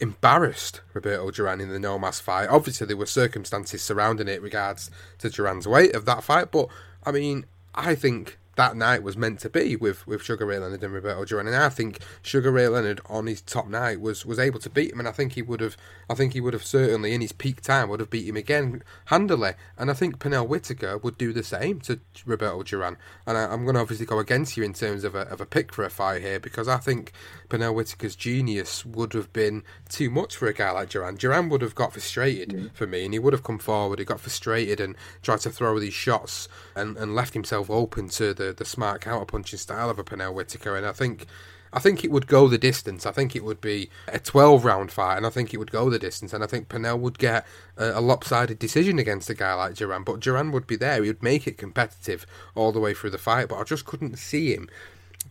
[0.00, 2.48] embarrassed Roberto Duran in the No Mas fight.
[2.48, 6.68] Obviously, there were circumstances surrounding it regards to Duran's weight of that fight, but
[7.04, 10.82] I mean, I think that night was meant to be with, with Sugar Ray Leonard
[10.82, 14.38] and Roberto Duran, and I think Sugar Ray Leonard on his top night was, was
[14.38, 15.76] able to beat him, and I think he would have,
[16.10, 18.82] I think he would have certainly in his peak time would have beat him again
[19.06, 23.44] handily, and I think Pernell Whitaker would do the same to Roberto Duran, and I,
[23.44, 25.84] I'm going to obviously go against you in terms of a, of a pick for
[25.84, 27.12] a fight here because I think
[27.48, 31.16] Pernell Whitaker's genius would have been too much for a guy like Duran.
[31.16, 34.20] Duran would have got frustrated for me, and he would have come forward, he got
[34.20, 38.64] frustrated and tried to throw these shots and, and left himself open to the, the
[38.64, 41.26] smart counterpunching style of a Pernell Whitaker, and I think.
[41.72, 43.04] I think it would go the distance.
[43.04, 45.90] I think it would be a 12 round fight, and I think it would go
[45.90, 46.32] the distance.
[46.32, 47.44] And I think Pernell would get
[47.76, 51.02] a, a lopsided decision against a guy like Duran, but Duran would be there.
[51.02, 54.16] He would make it competitive all the way through the fight, but I just couldn't
[54.16, 54.70] see him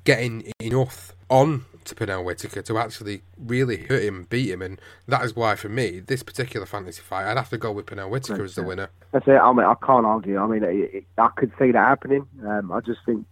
[0.03, 5.23] getting enough on to Pernell Whitaker to actually really hurt him, beat him, and that
[5.23, 8.43] is why for me this particular fantasy fight, I'd have to go with Pernell Whitaker
[8.43, 8.89] as the winner.
[9.11, 9.31] That's it.
[9.31, 10.37] I mean, I can't argue.
[10.37, 12.27] I mean, it, it, I could see that happening.
[12.45, 13.25] Um, I just think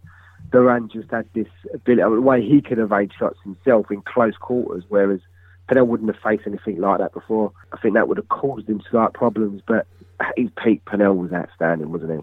[0.52, 4.84] Duran just had this ability, the way he could evade shots himself in close quarters,
[4.88, 5.20] whereas
[5.68, 7.52] Pernell wouldn't have faced anything like that before.
[7.72, 9.86] I think that would have caused him slight problems, but
[10.20, 12.18] at his peak, Pernell was outstanding, wasn't he?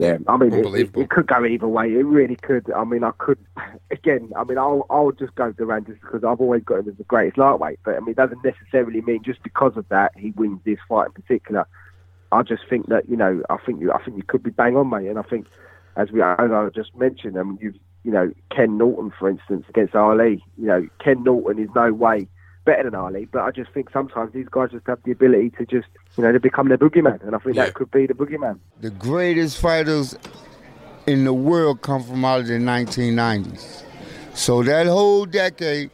[0.00, 1.92] Yeah, I mean, it, it, could go either way.
[1.92, 2.72] It really could.
[2.72, 3.38] I mean, I could,
[3.90, 6.96] again, I mean, I'll, I'll just go Duran just because I've always got him as
[6.96, 7.80] the greatest lightweight.
[7.84, 11.08] But I mean, it doesn't necessarily mean just because of that he wins this fight
[11.08, 11.66] in particular.
[12.32, 14.74] I just think that you know, I think you, I think you could be bang
[14.74, 15.06] on, mate.
[15.06, 15.46] And I think,
[15.96, 19.66] as we, as I just mentioned, I mean, you've, you know, Ken Norton, for instance,
[19.68, 20.42] against Ali.
[20.56, 22.26] You know, Ken Norton is no way
[22.70, 25.66] better than Ali, but I just think sometimes these guys just have the ability to
[25.66, 28.60] just, you know, to become their boogeyman, and I think that could be the boogeyman.
[28.80, 30.16] The greatest fighters
[31.06, 33.82] in the world come from out of the 1990s.
[34.34, 35.90] So that whole decade,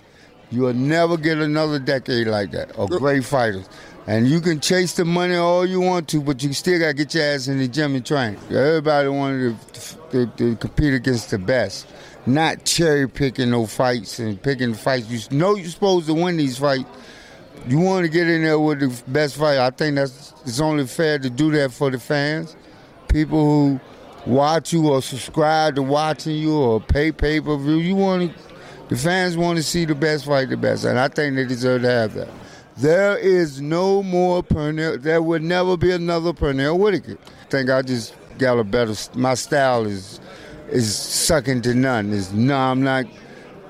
[0.50, 3.66] you'll never get another decade like that of great fighters.
[4.06, 6.94] And you can chase the money all you want to, but you still got to
[6.94, 8.36] get your ass in the gym and train.
[8.50, 11.86] Everybody wanted to, to, to compete against the best,
[12.26, 15.08] not cherry picking no fights and picking fights.
[15.08, 16.84] You know you're supposed to win these fights.
[17.68, 19.58] You want to get in there with the best fight.
[19.58, 22.56] I think that's it's only fair to do that for the fans,
[23.08, 23.80] people who
[24.26, 27.76] watch you or subscribe to watching you or pay pay per view.
[27.76, 28.42] You want to,
[28.88, 31.82] the fans want to see the best fight, the best, and I think they deserve
[31.82, 32.28] to have that.
[32.76, 35.00] There is no more Pernell.
[35.00, 37.16] There would never be another Pernell Whitaker.
[37.24, 38.94] I think I just got a better.
[39.14, 40.20] My style is
[40.70, 42.12] is second to none.
[42.12, 43.06] It's no, I'm not.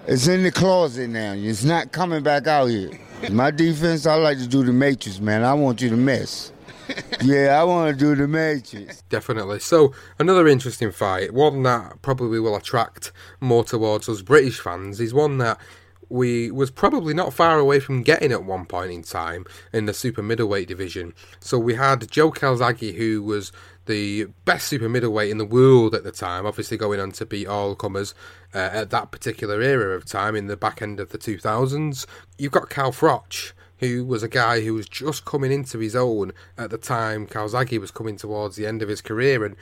[0.07, 1.33] It's in the closet now.
[1.33, 2.91] It's not coming back out here.
[3.31, 5.43] My defense, I like to do the matrix, man.
[5.43, 6.53] I want you to miss.
[7.23, 9.03] yeah, I want to do the matrix.
[9.09, 9.59] Definitely.
[9.59, 15.13] So, another interesting fight, one that probably will attract more towards us British fans, is
[15.13, 15.59] one that
[16.09, 19.95] we was probably not far away from getting at one point in time in the
[19.95, 21.14] super middleweight division.
[21.40, 23.53] So we had Joe Calzaghe, who was
[23.87, 27.47] the best super middleweight in the world at the time, obviously going on to beat
[27.47, 28.14] all comers
[28.55, 32.07] uh, at that particular era of time in the back end of the 2000s.
[32.38, 36.33] You've got Carl Froch, who was a guy who was just coming into his own
[36.57, 39.57] at the time Calzaghe was coming towards the end of his career, and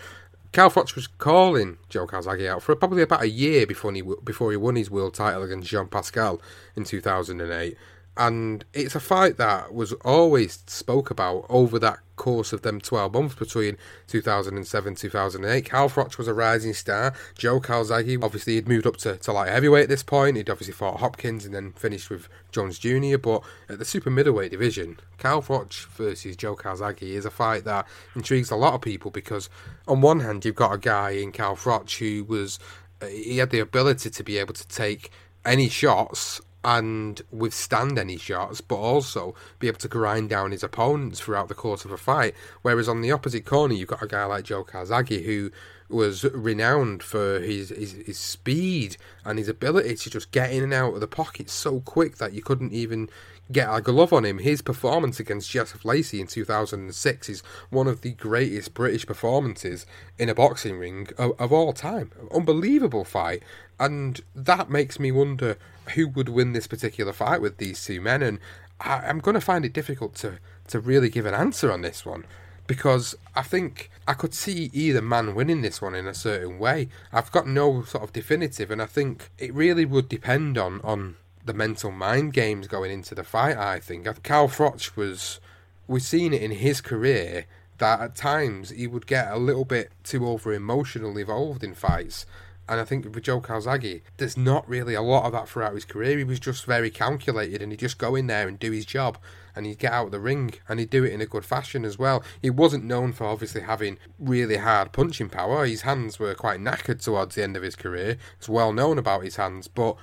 [0.55, 4.53] Carl Froch was calling Joe Calzaghe out for probably about a year before he before
[4.53, 6.41] he won his world title against Jean Pascal
[6.77, 7.77] in 2008
[8.17, 13.13] and it's a fight that was always spoke about over that course of them 12
[13.13, 17.13] months between 2007 2008 Carl Froch was a rising star.
[17.37, 20.37] Joe Calzaghe obviously he'd moved up to, to light heavyweight at this point.
[20.37, 24.53] He'd obviously fought Hopkins and then finished with Jones Jr but at the super middleweight
[24.53, 29.11] division Carl Froch versus Joe Calzaghe is a fight that intrigues a lot of people
[29.11, 29.51] because
[29.89, 32.61] on one hand you've got a guy in Carl Froch who was
[33.03, 35.11] uh, he had the ability to be able to take
[35.45, 41.21] any shots and withstand any shots, but also be able to grind down his opponents
[41.21, 42.35] throughout the course of a fight.
[42.63, 45.51] Whereas on the opposite corner, you've got a guy like Joe Calzaghe who
[45.91, 50.73] was renowned for his, his, his speed and his ability to just get in and
[50.73, 53.11] out of the pocket so quick that you couldn't even
[53.53, 54.39] get a glove on him.
[54.39, 59.85] His performance against Joseph Lacy in 2006 is one of the greatest British performances
[60.19, 62.11] in a boxing ring of, of all time.
[62.33, 63.43] Unbelievable fight.
[63.79, 65.59] And that makes me wonder
[65.91, 68.23] who would win this particular fight with these two men.
[68.23, 68.39] And
[68.81, 72.05] I, am going to find it difficult to, to really give an answer on this
[72.05, 72.25] one
[72.67, 76.89] because I think I could see either man winning this one in a certain way.
[77.13, 81.17] I've got no sort of definitive, and I think it really would depend on, on
[81.45, 83.57] the mental mind games going into the fight.
[83.57, 85.41] I think Carl Froch was,
[85.87, 87.47] we've seen it in his career
[87.79, 92.25] that at times he would get a little bit too over emotional involved in fights.
[92.69, 95.85] And I think with Joe Calzaghe, there's not really a lot of that throughout his
[95.85, 96.17] career.
[96.17, 99.19] He was just very calculated and he'd just go in there and do his job
[99.55, 101.85] and he'd get out of the ring and he'd do it in a good fashion
[101.85, 102.25] as well.
[102.41, 105.67] He wasn't known for obviously having really hard punching power.
[105.67, 108.17] His hands were quite knackered towards the end of his career.
[108.39, 109.97] It's well known about his hands, but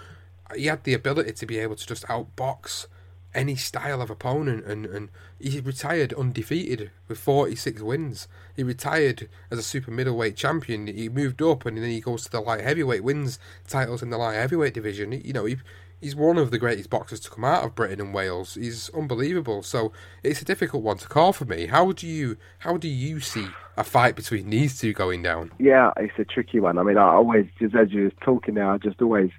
[0.55, 2.85] he had the ability to be able to just outbox
[3.33, 8.27] any style of opponent and, and he retired undefeated with 46 wins.
[8.55, 10.87] He retired as a super middleweight champion.
[10.87, 14.17] He moved up and then he goes to the light heavyweight, wins titles in the
[14.17, 15.11] light heavyweight division.
[15.11, 15.57] You know, he,
[16.01, 18.55] he's one of the greatest boxers to come out of Britain and Wales.
[18.55, 19.63] He's unbelievable.
[19.63, 21.67] So it's a difficult one to call for me.
[21.67, 25.51] How do you how do you see a fight between these two going down?
[25.59, 26.77] Yeah, it's a tricky one.
[26.77, 29.31] I mean, I always just as you were talking now, I just always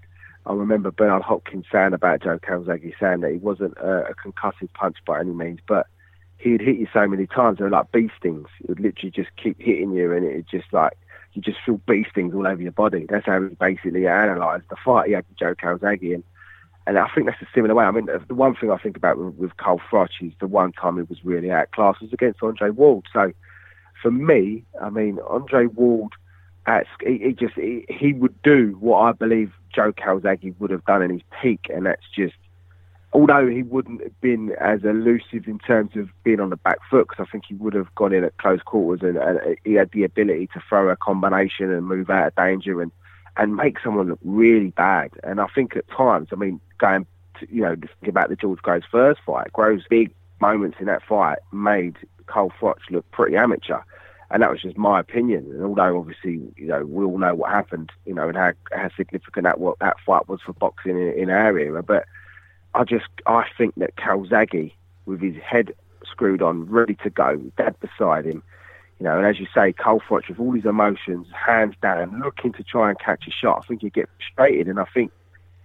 [0.44, 4.72] I remember Bernard Hopkins saying about Joe Calzaghe, saying that he wasn't a, a concussive
[4.74, 5.86] punch by any means, but
[6.38, 8.48] he'd hit you so many times, they were like bee stings.
[8.60, 10.94] It would literally just keep hitting you, and it just like,
[11.34, 13.06] you just feel bee stings all over your body.
[13.08, 16.14] That's how he basically analysed the fight he had with Joe Calzaghe.
[16.14, 16.24] And,
[16.86, 17.84] and I think that's a similar way.
[17.84, 20.72] I mean, the one thing I think about with, with Carl Froch is the one
[20.72, 23.06] time he was really outclassed was against Andre Ward.
[23.12, 23.32] So
[24.02, 26.12] for me, I mean, Andre Ward,
[26.66, 30.84] at, he, he just he, he would do what I believe Joe Calzaghe would have
[30.84, 32.34] done in his peak, and that's just
[33.12, 37.08] although he wouldn't have been as elusive in terms of being on the back foot,
[37.08, 39.90] because I think he would have gone in at close quarters and, and, he had
[39.92, 42.90] the ability to throw a combination and move out of danger and,
[43.36, 45.10] and make someone look really bad.
[45.24, 47.06] And I think at times, I mean, going
[47.40, 51.02] to, you know, think about the George Groves first fight, Groves' big moments in that
[51.02, 51.96] fight made
[52.26, 53.80] Carl Froch look pretty amateur
[54.32, 55.46] and that was just my opinion.
[55.50, 58.88] And although obviously, you know, we all know what happened, you know, and how, how
[58.96, 62.06] significant that what that fight was for boxing in, in our era, but
[62.74, 64.72] I just I think that Calzaghe,
[65.04, 65.74] with his head
[66.10, 68.42] screwed on, ready to go, dad beside him,
[68.98, 72.52] you know, and as you say, Carl Froch with all his emotions, hands down, looking
[72.54, 75.12] to try and catch a shot, I think he'd get frustrated, and I think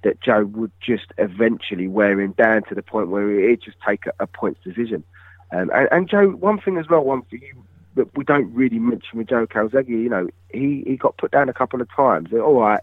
[0.03, 4.07] that Joe would just eventually wear him down to the point where he'd just take
[4.07, 5.03] a, a points decision.
[5.51, 7.63] Um, and, and Joe, one thing as well, one for you
[7.97, 9.89] that we don't really mention with Joe Calzaghe.
[9.89, 12.29] You know, he, he got put down a couple of times.
[12.33, 12.81] All right,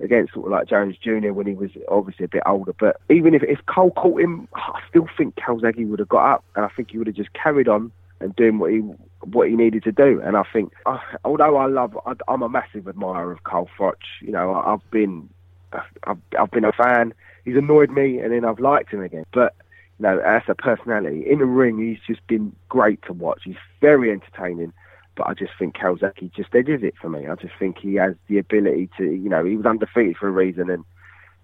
[0.00, 1.32] against sort of like Jones Jr.
[1.32, 2.74] when he was obviously a bit older.
[2.78, 6.44] But even if, if Carl caught him, I still think Calzaghe would have got up,
[6.56, 8.78] and I think he would have just carried on and doing what he
[9.24, 10.20] what he needed to do.
[10.22, 13.94] And I think, uh, although I love, I, am a massive admirer of Carl Froch.
[14.20, 15.28] You know, I've been,
[16.04, 17.14] I've, I've been a fan.
[17.44, 19.24] He's annoyed me, and then I've liked him again.
[19.32, 19.54] But
[19.98, 21.24] know, as a personality.
[21.28, 23.42] In the ring, he's just been great to watch.
[23.44, 24.72] He's very entertaining.
[25.14, 27.28] But I just think Calzaghe just did it for me.
[27.28, 30.30] I just think he has the ability to, you know, he was undefeated for a
[30.30, 30.84] reason, and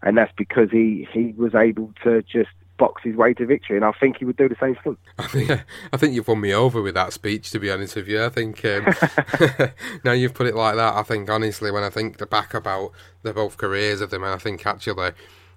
[0.03, 3.85] and that's because he he was able to just box his way to victory, and
[3.85, 4.97] I think he would do the same thing.
[5.19, 5.51] I think
[5.93, 7.51] I think you've won me over with that speech.
[7.51, 8.87] To be honest with you, I think um,
[10.05, 10.95] now you've put it like that.
[10.95, 14.39] I think honestly, when I think back about the both careers of them, and I
[14.39, 15.13] think actually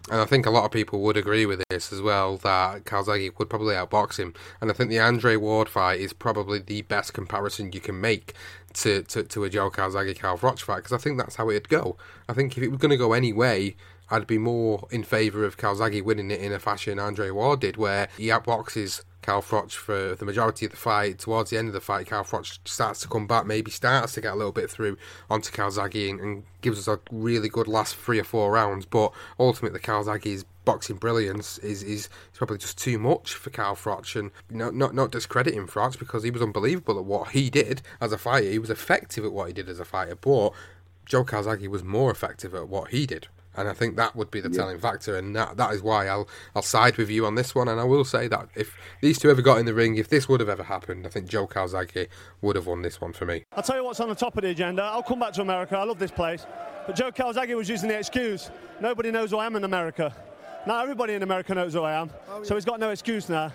[0.10, 3.38] and I think a lot of people would agree with this as well that Calzaghe
[3.38, 4.34] would probably outbox him.
[4.60, 8.34] And I think the Andre Ward fight is probably the best comparison you can make
[8.74, 11.70] to, to, to a Joe Calzaghe Carl Froch fight because I think that's how it'd
[11.70, 11.98] go.
[12.28, 13.76] I think if it was going to go any way,
[14.10, 17.78] I'd be more in favour of Calzaghe winning it in a fashion Andre Ward did,
[17.78, 21.20] where he outboxes Carl Froch for the majority of the fight.
[21.20, 24.22] Towards the end of the fight, Carl Froch starts to come back, maybe starts to
[24.22, 24.98] get a little bit through
[25.30, 28.86] onto Calzaghe and, and gives us a really good last three or four rounds.
[28.86, 34.16] But ultimately, Calzaghe's boxing brilliance is, is, is probably just too much for Carl Froch.
[34.16, 38.12] And not, not, not discrediting Froch because he was unbelievable at what he did as
[38.12, 38.50] a fighter.
[38.50, 40.16] He was effective at what he did as a fighter.
[40.16, 40.54] But
[41.06, 43.28] Joe Calzaghe was more effective at what he did.
[43.58, 44.58] And I think that would be the Yeah.
[44.58, 47.68] telling factor, and that, that is why I'll I'll side with you on this one.
[47.68, 50.30] And I will say that if these two ever got in the ring, if this
[50.30, 52.08] would have ever happened, I think Joe Calzaghe
[52.42, 53.44] would have won this one for me.
[53.54, 54.84] I'll tell you what's on the top of the agenda.
[54.84, 55.78] I'll come back to America.
[55.78, 56.46] I love this place.
[56.88, 58.50] But Joe Calzaghe was using the excuse
[58.80, 60.16] nobody knows who I am in America.
[60.66, 63.52] Now everybody in America knows who I am, oh, so he's got no excuse now.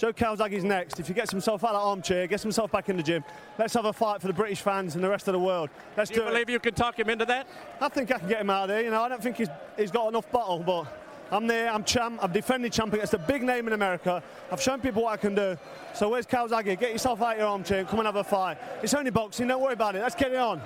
[0.00, 0.98] Joe Calzaghe's next.
[0.98, 3.22] If he gets himself out of that armchair, gets himself back in the gym,
[3.58, 5.68] let's have a fight for the British fans and the rest of the world.
[5.94, 6.30] Let's Do you do it.
[6.30, 7.46] believe you can talk him into that?
[7.82, 8.82] I think I can get him out of there.
[8.82, 10.86] You know, I don't think he's, he's got enough bottle, but
[11.30, 11.70] I'm there.
[11.70, 12.18] I'm champ.
[12.22, 14.22] I'm defending champ against a big name in America.
[14.50, 15.58] I've shown people what I can do.
[15.94, 16.80] So where's Calzaghe?
[16.80, 18.56] Get yourself out of your armchair and come and have a fight.
[18.82, 19.48] It's only boxing.
[19.48, 20.00] Don't worry about it.
[20.00, 20.62] Let's get it on.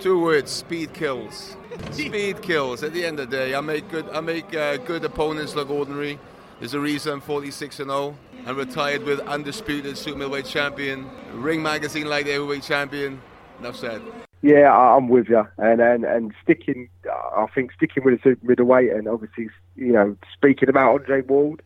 [0.00, 1.56] Two words: speed kills.
[1.90, 2.82] Speed kills.
[2.82, 4.08] At the end of the day, I make good.
[4.14, 6.18] I make uh, good opponents look ordinary.
[6.58, 8.16] There's a reason 46 and 0.
[8.48, 11.10] I'm retired with undisputed super middleweight champion.
[11.34, 13.20] Ring magazine like the heavyweight champion.
[13.58, 14.00] Enough said.
[14.40, 16.88] Yeah, I'm with you, and and and sticking.
[17.06, 21.60] I think sticking with the super middleweight, and obviously, you know, speaking about Andre Ward.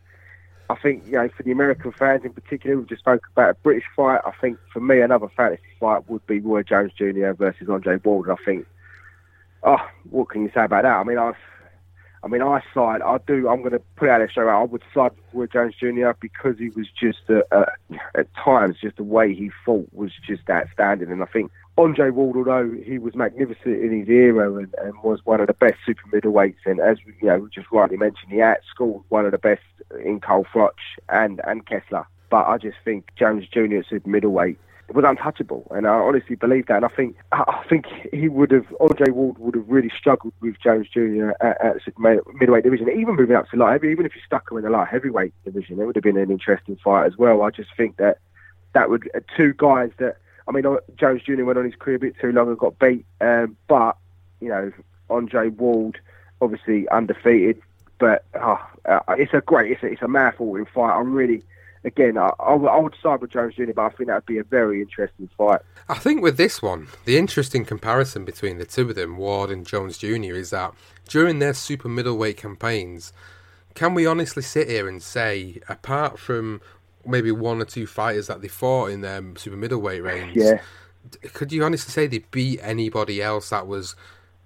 [0.71, 3.55] I think you know for the American fans in particular, we've just spoke about a
[3.63, 4.21] British fight.
[4.27, 7.31] I think for me, another fantasy fight would be Roy Jones Jr.
[7.31, 8.29] versus Andre Ward.
[8.29, 8.67] I think.
[9.63, 10.97] Oh, what can you say about that?
[10.97, 11.35] I mean, I,
[12.25, 13.03] I mean, I side.
[13.03, 13.49] I do.
[13.49, 14.49] I'm going to put out there out.
[14.49, 16.11] I would side with Jones Jr.
[16.21, 17.65] because he was just uh, uh,
[18.15, 22.37] at times just the way he fought was just outstanding, and I think Andre Ward,
[22.37, 26.03] although he was magnificent in his era and, and was one of the best super
[26.13, 29.63] middleweights, and as you know, just rightly mentioned, he outscored one of the best
[30.05, 30.71] in Carl Froch
[31.09, 32.07] and and Kessler.
[32.31, 33.79] But I just think Jones Jr.
[33.79, 34.59] at super middleweight
[34.91, 36.77] was untouchable, and I honestly believe that.
[36.77, 40.57] And I think I think he would have Andre Ward would have really struggled with
[40.63, 41.31] Jones Jr.
[41.41, 43.89] at, at middleweight division, even moving up to light heavy.
[43.89, 46.31] Even if he stuck him in the light heavyweight division, it would have been an
[46.31, 47.43] interesting fight as well.
[47.43, 48.19] I just think that
[48.75, 50.17] that would uh, two guys that
[50.49, 51.45] I mean uh, Jones Jr.
[51.45, 53.97] went on his career a bit too long and got beat, um, but
[54.41, 54.73] you know
[55.09, 56.01] Andre Ward
[56.41, 57.63] obviously undefeated,
[57.99, 58.57] but uh,
[59.11, 60.99] it's a great it's a, it's a mouthwatering fight.
[60.99, 61.43] I'm really
[61.85, 63.73] again I, I, would- I would side with Jones Jr.
[63.75, 65.61] but I think that would be a very interesting fight.
[65.89, 69.67] I think with this one, the interesting comparison between the two of them, Ward and
[69.67, 70.73] Jones Jr., is that
[71.09, 73.13] during their super middleweight campaigns,
[73.75, 76.61] can we honestly sit here and say, apart from
[77.05, 80.61] maybe one or two fighters that they fought in their super middleweight range, Yeah.
[81.33, 83.97] could you honestly say they beat anybody else that was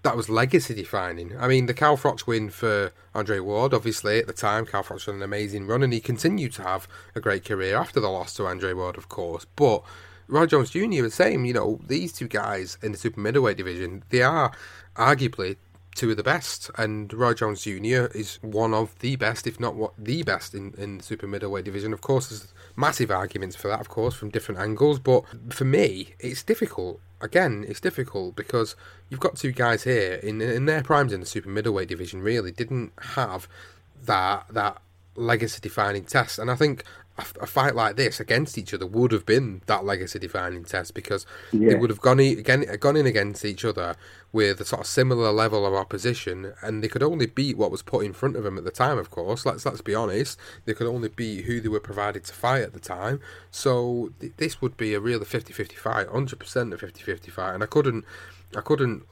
[0.06, 1.36] that was legacy defining?
[1.36, 5.04] I mean, the Carl Froch win for Andre Ward, obviously at the time, Carl Froch
[5.04, 8.34] had an amazing run, and he continued to have a great career after the loss
[8.34, 9.44] to Andre Ward, of course.
[9.56, 9.82] But
[10.28, 11.02] Roy Jones Jr.
[11.02, 11.44] the same.
[11.44, 14.52] You know, these two guys in the super middleweight division, they are
[14.94, 15.56] arguably
[15.96, 18.06] two of the best, and Roy Jones Jr.
[18.14, 21.64] is one of the best, if not what the best in, in the super middleweight
[21.64, 21.92] division.
[21.92, 24.98] Of course, there's massive arguments for that, of course, from different angles.
[24.98, 27.00] But for me, it's difficult.
[27.20, 28.76] Again, it's difficult because
[29.08, 32.20] you've got two guys here in in their primes in the super middleweight division.
[32.22, 33.48] Really, didn't have
[34.04, 34.82] that that
[35.14, 36.84] legacy defining test, and I think.
[37.18, 41.24] A, fight like this against each other would have been that legacy defining test because
[41.50, 43.96] they would have gone in, again, gone in against each other
[44.32, 47.80] with a sort of similar level of opposition, and they could only beat what was
[47.80, 48.98] put in front of them at the time.
[48.98, 52.34] Of course, let's let's be honest, they could only beat who they were provided to
[52.34, 53.20] fight at the time.
[53.50, 57.62] So th- this would be a real 50-50 fight, hundred percent a 50-50 fight, and
[57.62, 58.04] I couldn't,
[58.54, 59.04] I couldn't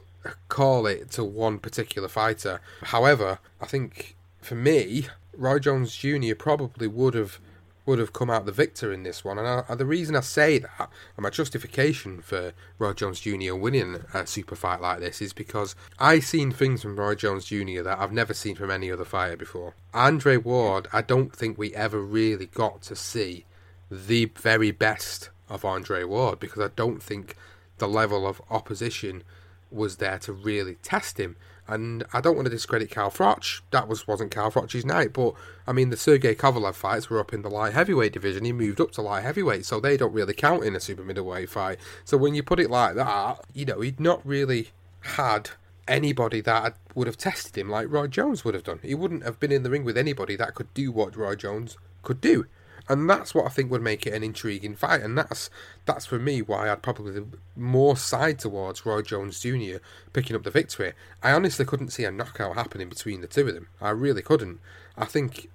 [0.49, 2.61] call it to one particular fighter.
[2.83, 6.35] However, I think for me, Roy Jones Jr.
[6.37, 7.39] probably would have
[7.85, 9.37] would have come out the victor in this one.
[9.37, 13.55] And I, the reason I say that, and my justification for Roy Jones Jr.
[13.55, 17.83] winning a super fight like this, is because I've seen things from Roy Jones Jr.
[17.83, 19.75] that I've never seen from any other fighter before.
[19.93, 23.45] Andre Ward, I don't think we ever really got to see
[23.91, 27.35] the very best of Andre Ward because I don't think
[27.77, 29.23] the level of opposition
[29.71, 31.35] was there to really test him.
[31.67, 33.61] And I don't want to discredit Carl Froch.
[33.71, 35.33] That was wasn't Carl Froch's night, but
[35.65, 38.45] I mean the Sergey Kovalev fights were up in the light heavyweight division.
[38.45, 41.49] He moved up to light heavyweight, so they don't really count in a super middleweight
[41.49, 41.79] fight.
[42.03, 44.69] So when you put it like that, you know he'd not really
[45.01, 45.51] had
[45.87, 48.79] anybody that would have tested him like Roy Jones would have done.
[48.81, 51.77] He wouldn't have been in the ring with anybody that could do what Roy Jones
[52.03, 52.45] could do.
[52.87, 55.01] And that's what I think would make it an intriguing fight.
[55.01, 55.49] And that's
[55.85, 57.23] that's for me why I'd probably
[57.55, 59.77] more side towards Roy Jones Jr.
[60.13, 60.93] picking up the victory.
[61.23, 63.67] I honestly couldn't see a knockout happening between the two of them.
[63.81, 64.59] I really couldn't.
[64.97, 65.49] I think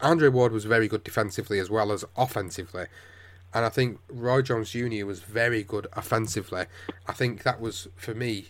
[0.00, 2.86] Andre Ward was very good defensively as well as offensively.
[3.54, 5.06] And I think Roy Jones Jr.
[5.06, 6.66] was very good offensively.
[7.06, 8.48] I think that was, for me,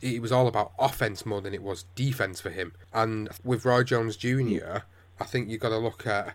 [0.00, 2.74] it was all about offense more than it was defense for him.
[2.92, 4.80] And with Roy Jones Jr.,
[5.18, 6.34] I think you've got to look at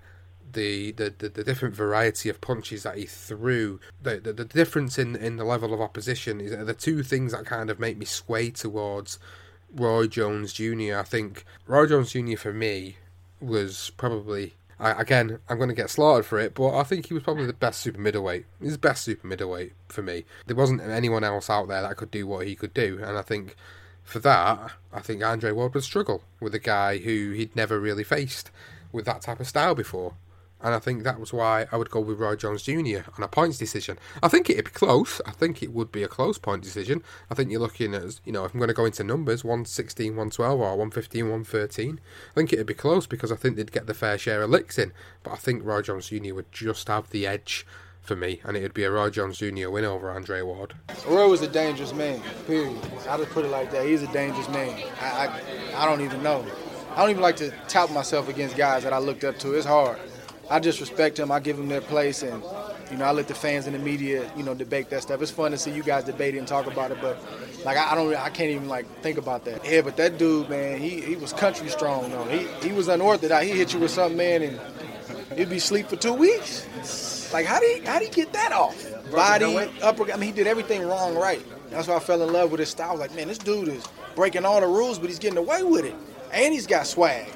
[0.54, 4.97] the, the, the, the, different variety of punches that he threw, the, the, the difference
[4.97, 8.06] in, in the level of opposition is the two things that kind of make me
[8.06, 9.20] sway towards
[9.76, 10.97] Roy Jones Jr.
[10.97, 12.38] I think Roy Jones Jr.
[12.38, 12.97] for me
[13.41, 17.14] was probably I, again I'm going to get slaughtered for it, but I think he
[17.14, 18.45] was probably the best super middleweight.
[18.62, 20.26] The best super middleweight for me.
[20.45, 23.22] There wasn't anyone else out there that could do what he could do, and I
[23.22, 23.56] think
[24.04, 28.04] for that I think Andre Ward would struggle with a guy who he'd never really
[28.04, 28.51] faced
[28.91, 30.14] with that type of style before
[30.64, 33.01] and I think that was why I would go with Roy Jones Jr.
[33.18, 33.99] on a points decision.
[34.24, 35.22] I think it'd be close.
[35.26, 37.03] I think it would be a close point decision.
[37.30, 40.11] I think you're looking at, you know, if I'm going to go into numbers, 116,
[40.11, 41.99] 112 or 115, 113,
[42.32, 44.80] I think it'd be close because I think they'd get the fair share of licks
[44.80, 44.93] in.
[45.22, 46.34] But I think Roy Jones Jr.
[46.34, 47.68] would just have the edge
[48.01, 49.70] for me, and it'd be a Roy Jones Jr.
[49.70, 50.74] win over Andre Ward.
[51.07, 52.78] Roy was a dangerous man, period.
[53.09, 53.86] I just put it like that.
[53.86, 54.82] He's a dangerous man.
[55.01, 56.45] I, I, I don't even know.
[56.91, 59.53] I don't even like to tout myself against guys that I looked up to.
[59.53, 59.97] It's hard.
[60.54, 61.32] I just respect them.
[61.32, 62.43] I give them their place, and
[62.91, 65.20] you know, I let the fans and the media, you know, debate that stuff.
[65.20, 67.18] It's fun to see you guys debate it and talk about it, but
[67.66, 69.66] like I, don't, I can't even like think about that.
[69.66, 72.26] Yeah, but that dude, man, he he was country strong though.
[72.26, 73.43] He he was unorthodox.
[73.47, 74.60] He hit you with something, man, and
[75.36, 77.34] he'd be asleep for two weeks.
[77.34, 78.78] Like how did he how did he get that off?
[79.12, 80.12] Body, upper.
[80.12, 81.41] I mean, he did everything wrong, right.
[81.72, 82.89] That's why I fell in love with his style.
[82.89, 83.84] I was like, man, this dude is
[84.16, 85.95] breaking all the rules, but he's getting away with it,
[86.32, 87.28] and he's got swag.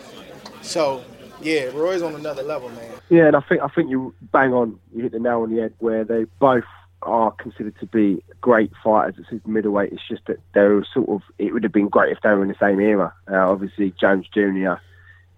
[0.62, 1.04] So
[1.42, 2.92] yeah, Roy's on another level, man.
[3.10, 4.80] Yeah, and I think I think you bang on.
[4.94, 6.64] You hit the nail on the head where they both
[7.04, 9.94] are considered to be great fighters at super middleweight.
[9.94, 11.22] It's just that they were sort of.
[11.38, 13.14] It would have been great if they were in the same era.
[13.32, 14.74] Uh, obviously, Jones Jr.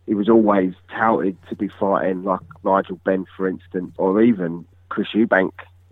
[0.05, 5.09] He was always touted to be fighting like Nigel Benn, for instance, or even Chris
[5.13, 5.51] Eubank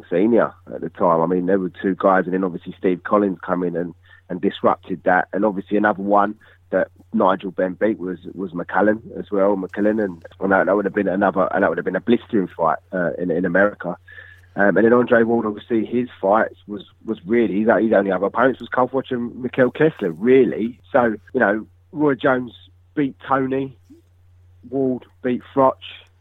[0.09, 1.21] Senior at the time.
[1.21, 3.93] I mean, there were two guys, and then obviously Steve Collins come in and
[4.29, 5.27] and disrupted that.
[5.33, 6.35] And obviously another one
[6.69, 11.07] that Nigel Benn beat was was McClellan as well, McClellan, and, that, would have been
[11.07, 13.97] another, and that would have been a blistering fight uh, in in America.
[14.55, 18.25] Um, and then Andre Ward, obviously, his fights was was really his, his only other
[18.25, 20.79] opponents was Khalifat and Mikkel Kessler, really.
[20.91, 22.53] So you know, Roy Jones
[22.95, 23.77] beat Toney,
[24.69, 25.77] Ward beat Froch,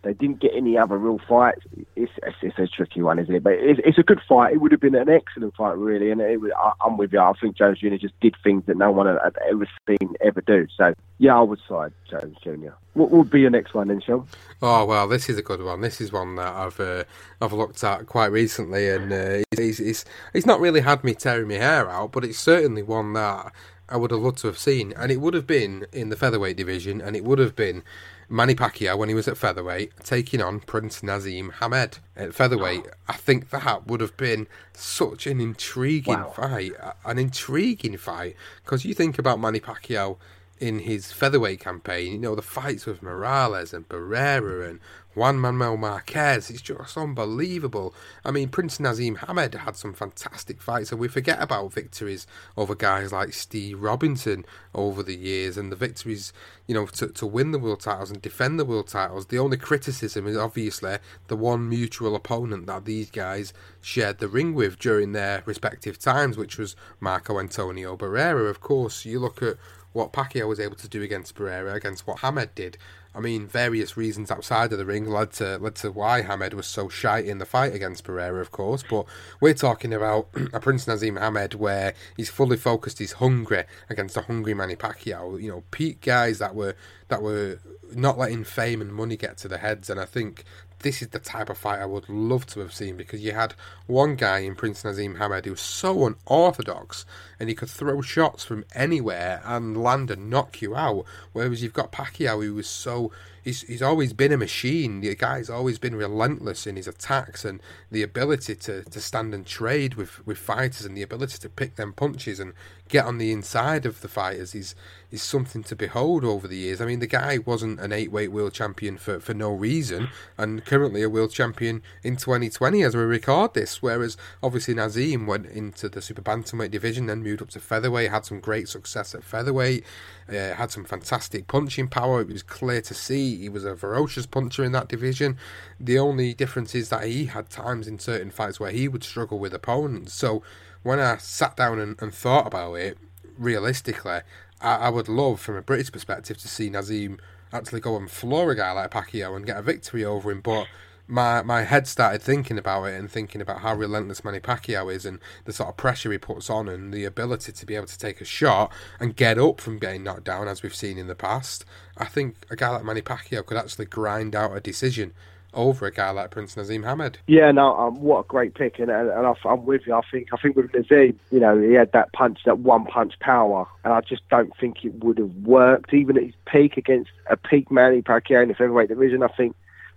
[0.06, 1.62] they didn't get any other real fights.
[1.96, 3.42] It's, it's, it's a tricky one, isn't it?
[3.42, 4.54] But it's, it's, a good fight.
[4.54, 6.10] It would have been an excellent fight, really.
[6.10, 7.18] And it, I, am with you.
[7.18, 7.96] I think Jones Jr.
[7.96, 10.66] just did things that no one had ever seen ever do.
[10.76, 12.70] So, yeah, I would side Jones Jr.
[12.94, 14.26] What would be your next one then, Sean?
[14.62, 15.80] Oh well, this is a good one.
[15.80, 17.04] This is one that I've uh,
[17.40, 21.48] I've looked at quite recently, and uh, he's, he's he's not really had me tearing
[21.48, 23.52] my hair out, but it's certainly one that
[23.88, 26.56] I would have loved to have seen, and it would have been in the featherweight
[26.56, 27.82] division, and it would have been
[28.28, 32.82] Manny Pacquiao when he was at featherweight taking on Prince Naseem Hamed at featherweight.
[32.86, 32.90] Oh.
[33.08, 36.30] I think that would have been such an intriguing wow.
[36.30, 36.72] fight,
[37.04, 40.16] an intriguing fight because you think about Manny Pacquiao
[40.58, 44.80] in his featherweight campaign, you know, the fights with Morales and Barrera and
[45.16, 47.94] Juan Manuel Marquez, it's just unbelievable.
[48.22, 52.74] I mean, Prince Naseem Hamed had some fantastic fights, and we forget about victories over
[52.74, 54.44] guys like Steve Robinson
[54.74, 56.34] over the years, and the victories,
[56.66, 59.28] you know, to, to win the world titles and defend the world titles.
[59.28, 60.98] The only criticism is obviously
[61.28, 66.36] the one mutual opponent that these guys shared the ring with during their respective times,
[66.36, 68.50] which was Marco Antonio Barrera.
[68.50, 69.56] Of course, you look at
[69.96, 72.76] what Pacquiao was able to do against Barrera, against what Hamed did.
[73.16, 76.66] I mean, various reasons outside of the ring led to led to why Hamed was
[76.66, 78.84] so shy in the fight against Barrera, of course.
[78.88, 79.06] But
[79.40, 84.22] we're talking about a Prince Naseem Hamed where he's fully focused, he's hungry against a
[84.22, 85.40] hungry Manny Pacquiao.
[85.40, 86.76] You know, peak guys that were
[87.08, 87.58] that were
[87.94, 90.44] not letting fame and money get to the heads, and I think
[90.80, 93.54] this is the type of fight I would love to have seen because you had
[93.86, 97.04] one guy in Prince Naseem Hamed who was so unorthodox
[97.40, 101.04] and he could throw shots from anywhere and land and knock you out.
[101.32, 103.10] Whereas you've got Pacquiao who was so
[103.42, 105.00] he's he's always been a machine.
[105.00, 107.60] The guy's always been relentless in his attacks and
[107.90, 111.76] the ability to, to stand and trade with, with fighters and the ability to pick
[111.76, 112.52] them punches and
[112.88, 114.74] get on the inside of the fighters is
[115.10, 116.80] is something to behold over the years.
[116.80, 120.64] I mean, the guy wasn't an eight weight world champion for, for no reason, and
[120.64, 123.80] currently a world champion in 2020 as we record this.
[123.80, 128.24] Whereas obviously Naseem went into the super bantamweight division, then moved up to featherweight, had
[128.24, 129.84] some great success at featherweight,
[130.28, 132.20] uh, had some fantastic punching power.
[132.20, 135.38] It was clear to see he was a ferocious puncher in that division.
[135.78, 139.38] The only difference is that he had times in certain fights where he would struggle
[139.38, 140.14] with opponents.
[140.14, 140.42] So
[140.86, 142.96] when I sat down and, and thought about it,
[143.36, 144.20] realistically,
[144.60, 147.18] I, I, would love, from a British perspective, to see Naseem
[147.52, 150.40] actually go and floor a guy like Pacquiao and get a victory over him.
[150.40, 150.68] But
[151.08, 155.04] my my head started thinking about it and thinking about how relentless Manny Pacquiao is
[155.04, 157.98] and the sort of pressure he puts on and the ability to be able to
[157.98, 161.16] take a shot and get up from getting knocked down as we've seen in the
[161.16, 161.64] past.
[161.96, 165.14] I think a guy like Manny Pacquiao could actually grind out a decision
[165.56, 167.18] over a guy like Prince Naseem Hamed.
[167.26, 169.94] Yeah, no, um, what a great pick, and, and, and I'm with you.
[169.94, 173.18] I think I think with Naseem, you know, he had that punch, that one punch
[173.18, 177.10] power, and I just don't think it would have worked even at his peak against
[177.28, 179.22] a peak Manny Pacquiao in the featherweight division.
[179.22, 179.56] I think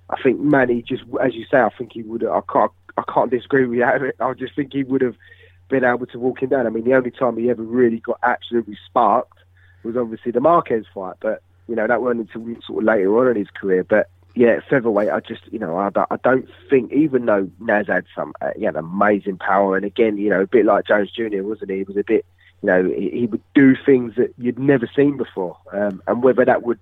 [0.09, 2.25] I think Manny just, as you say, I think he would.
[2.25, 4.11] I can't, I can't disagree with you.
[4.19, 5.15] I just think he would have
[5.69, 6.65] been able to walk him down.
[6.65, 9.37] I mean, the only time he ever really got absolutely sparked
[9.83, 13.31] was obviously the Marquez fight, but you know that wasn't until sort of later on
[13.31, 13.83] in his career.
[13.83, 18.05] But yeah, featherweight, I just, you know, I, I don't think, even though Naz had
[18.15, 21.43] some, uh, he had amazing power, and again, you know, a bit like Jones Jr.,
[21.43, 21.77] wasn't he?
[21.77, 22.25] He was a bit,
[22.61, 26.45] you know, he, he would do things that you'd never seen before, um, and whether
[26.45, 26.79] that would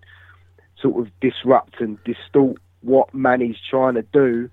[0.82, 4.50] sort of disrupt and distort what Manny's trying to do,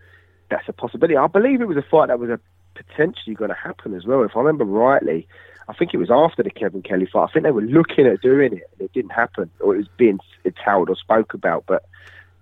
[0.50, 1.16] that's a possibility.
[1.16, 2.40] I believe it was a fight that was a,
[2.74, 4.22] potentially going to happen as well.
[4.22, 5.28] If I remember rightly,
[5.68, 7.28] I think it was after the Kevin Kelly fight.
[7.28, 9.88] I think they were looking at doing it, and it didn't happen, or it was
[9.96, 10.18] being
[10.64, 11.84] touted or spoke about, but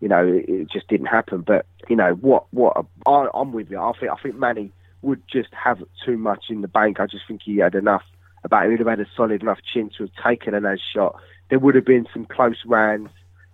[0.03, 1.41] you know, it just didn't happen.
[1.41, 3.81] But you know, what what I, I'm with you.
[3.81, 7.01] I think I think Manny would just have too much in the bank.
[7.01, 8.03] I just think he had enough
[8.45, 8.73] about him.
[8.73, 11.17] He'd have had a solid enough chin to have taken a nice shot.
[11.49, 13.11] There would have been some close rounds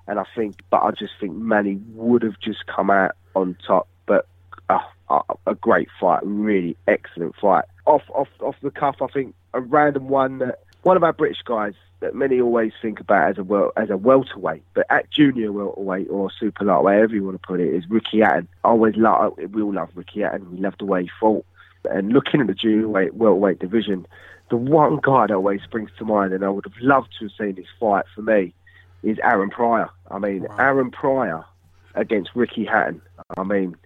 [0.08, 3.88] and I think, but I just think Manny would have just come out on top.
[4.06, 4.26] But
[4.70, 4.78] uh,
[5.10, 7.66] uh, a great fight, really excellent fight.
[7.86, 11.42] Off, off, off the cuff, I think a random one that one of our British
[11.44, 15.52] guys that many always think about as a wel- as a welterweight, but at junior
[15.52, 18.48] welterweight or super lightweight, wherever you want to put it, is Ricky Hatton.
[18.64, 20.50] I always love, we all love Ricky Hatton.
[20.50, 21.44] We love the way he fought.
[21.90, 24.06] And looking at the junior weight, welterweight division,
[24.48, 27.32] the one guy that always springs to mind, and I would have loved to have
[27.38, 28.54] seen this fight for me,
[29.02, 29.90] is Aaron Pryor.
[30.10, 30.56] I mean, wow.
[30.58, 31.44] Aaron Pryor
[31.96, 33.02] against Ricky Hatton.
[33.36, 33.76] I mean,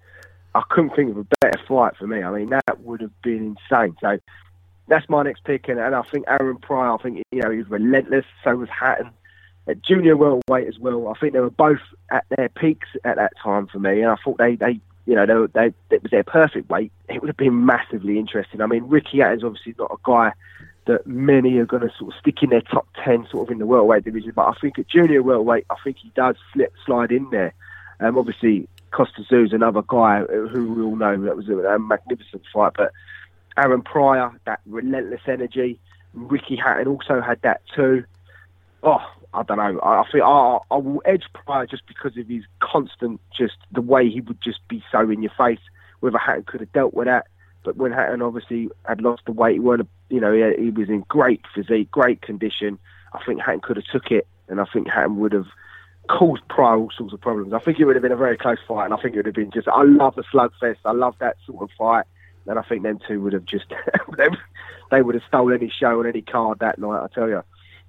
[0.55, 2.22] I couldn't think of a better fight for me.
[2.22, 3.96] I mean, that would have been insane.
[4.00, 4.18] So
[4.93, 6.93] that's my next pick, and, and I think Aaron Pryor.
[6.93, 8.26] I think you know he's relentless.
[8.45, 9.11] So was Hatton.
[9.66, 11.07] At junior welterweight as well.
[11.07, 11.80] I think they were both
[12.11, 15.24] at their peaks at that time for me, and I thought they they you know
[15.24, 16.93] they they it was their perfect weight.
[17.09, 18.61] It would have been massively interesting.
[18.61, 20.32] I mean, Ricky Hatton's obviously not a guy
[20.86, 23.59] that many are going to sort of stick in their top 10 sort of in
[23.59, 24.32] the welterweight division.
[24.34, 27.55] But I think at junior welterweight, I think he does slip, slide in there.
[28.01, 32.72] Um, obviously, Kostya Tszyu's another guy who we all know that was a magnificent fight.
[32.76, 32.90] But
[33.57, 35.78] Aaron Pryor, that relentless energy.
[36.14, 38.05] Ricky Hatton also had that too.
[38.82, 39.78] Oh, I don't know.
[39.80, 43.80] I, I think I, I will edge Pryor just because of his constant, just the
[43.80, 45.61] way he would just be so in your face.
[46.00, 47.28] Whether Hatton could have dealt with that,
[47.62, 50.88] but when Hatton obviously had lost the weight, he weren't, you know, he, he was
[50.88, 52.78] in great physique, great condition.
[53.12, 55.46] I think Hatton could have took it, and I think Hatton would have
[56.09, 57.53] caused Pryor all sorts of problems.
[57.53, 59.26] I think it would have been a very close fight, and I think it would
[59.26, 59.68] have been just.
[59.68, 60.78] I love the slugfest.
[60.84, 62.07] I love that sort of fight,
[62.47, 63.66] and I think them two would have just.
[64.90, 67.03] they would have stolen any show on any card that night.
[67.03, 67.43] I tell you.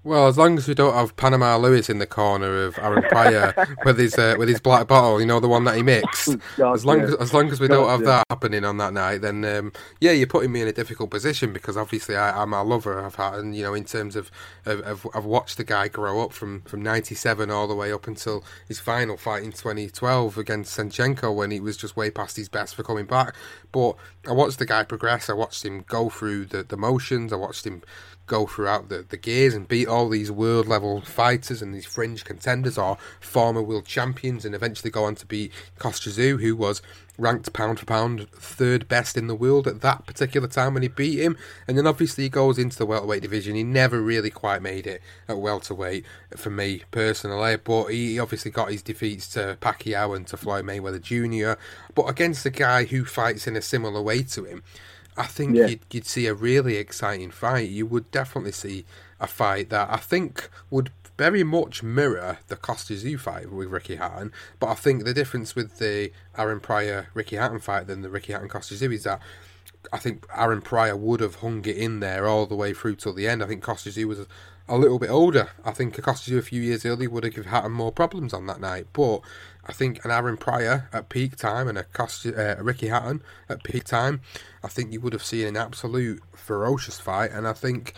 [0.06, 3.54] Well, as long as we don't have Panama Lewis in the corner of Aaron Pryor
[3.86, 6.36] with his uh, with his black bottle, you know the one that he mixed.
[6.62, 9.46] as long as as long as we don't have that happening on that night, then
[9.46, 13.00] um, yeah, you're putting me in a difficult position because obviously I, am a lover
[13.00, 14.30] of and You know, in terms of,
[14.66, 18.06] of, of I've watched the guy grow up from from '97 all the way up
[18.06, 22.50] until his final fight in 2012 against Senchenko when he was just way past his
[22.50, 23.36] best for coming back.
[23.72, 23.96] But
[24.28, 25.30] I watched the guy progress.
[25.30, 27.32] I watched him go through the, the motions.
[27.32, 27.84] I watched him
[28.26, 32.26] go throughout the, the gears and beat all these world level fighters and these fringe
[32.26, 36.82] contenders or former world champions and eventually go on to beat Kostya who was
[37.18, 40.90] ranked pound for pound third best in the world at that particular time when he
[40.90, 41.38] beat him.
[41.68, 43.56] And then obviously he goes into the welterweight division.
[43.56, 48.72] He never really quite made it at welterweight for me personally, but he obviously got
[48.72, 51.62] his defeats to Pacquiao and to Floyd Mayweather Jr.
[51.94, 54.64] But against a guy who fights in a similar way to him,
[55.16, 55.68] I think yeah.
[55.68, 57.70] you'd, you'd see a really exciting fight.
[57.70, 58.86] You would definitely see
[59.24, 63.96] a fight that I think would very much mirror the Kostya Tszyu fight with Ricky
[63.96, 64.32] Hatton.
[64.60, 68.34] But I think the difference with the Aaron Pryor Ricky Hatton fight than the Ricky
[68.34, 69.22] Hatton Kostya Tszyu is that
[69.92, 73.14] I think Aaron Pryor would have hung it in there all the way through till
[73.14, 73.42] the end.
[73.42, 74.28] I think Kostya Tszyu was
[74.68, 75.50] a little bit older.
[75.64, 78.48] I think Kostya Tszyu a few years earlier would have given Hatton more problems on
[78.48, 78.88] that night.
[78.94, 79.20] But
[79.66, 83.22] I think an Aaron Pryor at peak time and a, Kostya, uh, a Ricky Hatton
[83.48, 84.22] at peak time,
[84.64, 87.32] I think you would have seen an absolute ferocious fight.
[87.32, 87.94] And I think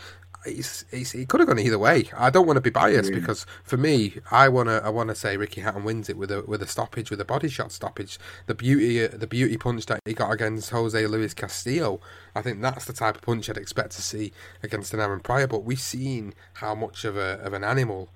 [0.45, 2.09] it's, it's, it could have gone either way.
[2.15, 3.19] I don't want to be biased Yeah.
[3.19, 6.31] because for me, I want to I want to say Ricky Hatton wins it with
[6.31, 8.17] a with a stoppage, with a body shot stoppage.
[8.47, 11.99] The beauty uh, the beauty punch that he got against Jose Luis Castillo,
[12.35, 14.31] I think that's the type of punch I'd expect to see
[14.63, 15.47] against an Aaron Pryor.
[15.47, 18.09] But we've seen how much of a of an animal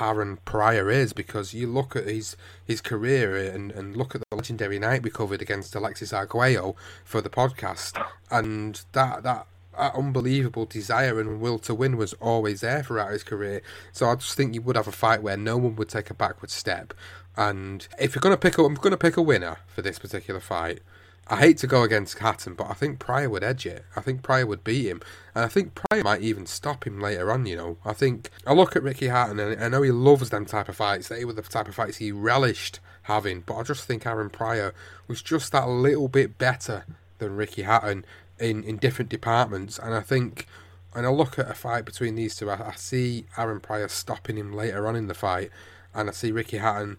[0.00, 4.20] Aaron Pryor is because you look at his his career uh, and, and look at
[4.30, 8.00] the legendary night we covered against Alexis Arguello for the podcast,
[8.30, 9.46] and that that
[9.78, 13.62] unbelievable desire and will to win was always there throughout his career.
[13.92, 16.14] So I just think you would have a fight where no one would take a
[16.14, 16.94] backward step.
[17.36, 19.98] And if you're going to pick a, I'm going to pick a winner for this
[19.98, 20.80] particular fight.
[21.28, 23.84] I hate to go against Hatton, but I think Pryor would edge it.
[23.94, 25.00] I think Pryor would beat him,
[25.32, 27.46] and I think Pryor might even stop him later on.
[27.46, 30.44] You know, I think I look at Ricky Hatton, and I know he loves them
[30.44, 31.06] type of fights.
[31.06, 34.74] They were the type of fights he relished having, but I just think Aaron Pryor
[35.06, 36.84] was just that little bit better
[37.18, 38.04] than Ricky Hatton
[38.40, 40.46] in in different departments, and I think.
[40.92, 42.50] And I look at a fight between these two.
[42.50, 45.48] I, I see Aaron Pryor stopping him later on in the fight,
[45.94, 46.96] and I see Ricky Hatton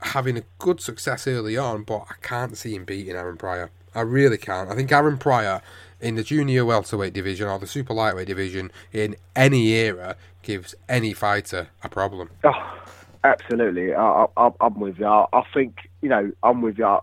[0.00, 3.70] having a good success early on, but I can't see him beating Aaron Pryor.
[3.94, 4.68] I really can't.
[4.68, 5.62] I think Aaron Pryor
[6.00, 11.12] in the junior welterweight division or the super lightweight division in any era gives any
[11.12, 12.30] fighter a problem.
[12.42, 12.78] Oh,
[13.22, 13.94] absolutely.
[13.94, 15.06] I, I'm with you.
[15.06, 16.86] I, I think, you know, I'm with you.
[16.86, 17.00] I,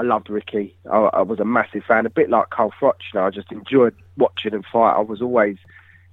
[0.00, 0.74] I loved Ricky.
[0.90, 2.94] I, I was a massive fan, a bit like Carl Froch.
[3.12, 4.94] You know, I just enjoyed watching him fight.
[4.96, 5.58] I was always,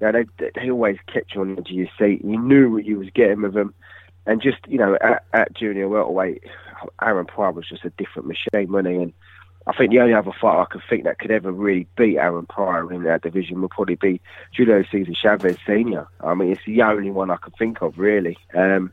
[0.02, 2.22] you know, they, they always kept you on the edge of your seat.
[2.22, 3.74] You knew what you was getting with them.
[4.26, 6.44] And just, you know, at, at junior welterweight,
[7.02, 9.02] Aaron Pryor was just a different machine, wasn't he?
[9.04, 9.14] And
[9.68, 12.46] I think the only other fighter I could think that could ever really beat Aaron
[12.46, 14.20] Pryor in that division would probably be
[14.54, 16.06] Julio Cesar Chavez Sr.
[16.20, 18.38] I mean, it's the only one I could think of, really.
[18.54, 18.92] Um,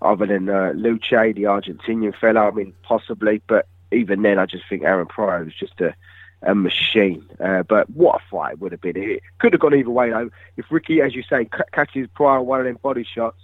[0.00, 3.42] other than uh, Luce, the Argentinian fella, I mean, possibly.
[3.48, 5.94] But even then, I just think Aaron Pryor was just a,
[6.42, 7.24] a machine.
[7.40, 8.96] Uh, but what a fight it would have been.
[8.96, 10.30] It could have gone either way, though.
[10.56, 13.40] If Ricky, as you say, c- catches Pryor one of them body shots,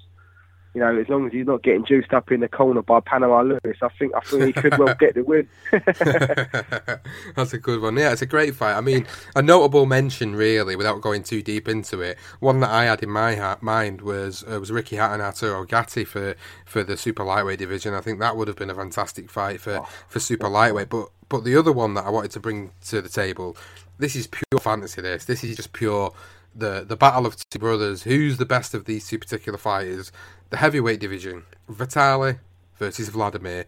[0.75, 3.43] you know, as long as he's not getting juiced up in the corner by Panama
[3.43, 5.47] Lewis, I think I think he could well get the win.
[7.37, 7.97] That's a good one.
[7.97, 8.75] Yeah, it's a great fight.
[8.75, 9.07] I mean,
[9.37, 12.19] a notable mention, really, without going too deep into it.
[12.41, 16.05] One that I had in my ha- mind was uh, was Ricky Hatton Arturo Gatti
[16.05, 17.93] for for the super lightweight division.
[17.93, 20.89] I think that would have been a fantastic fight for for super lightweight.
[20.89, 23.57] But but the other one that I wanted to bring to the table,
[23.99, 25.03] this is pure fantasy.
[25.03, 26.15] This this is just pure
[26.55, 28.03] the the battle of two brothers.
[28.03, 30.13] Who's the best of these two particular fighters?
[30.51, 32.37] The heavyweight division, Vitali
[32.77, 33.67] versus Vladimir.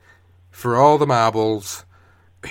[0.51, 1.85] For all the marbles,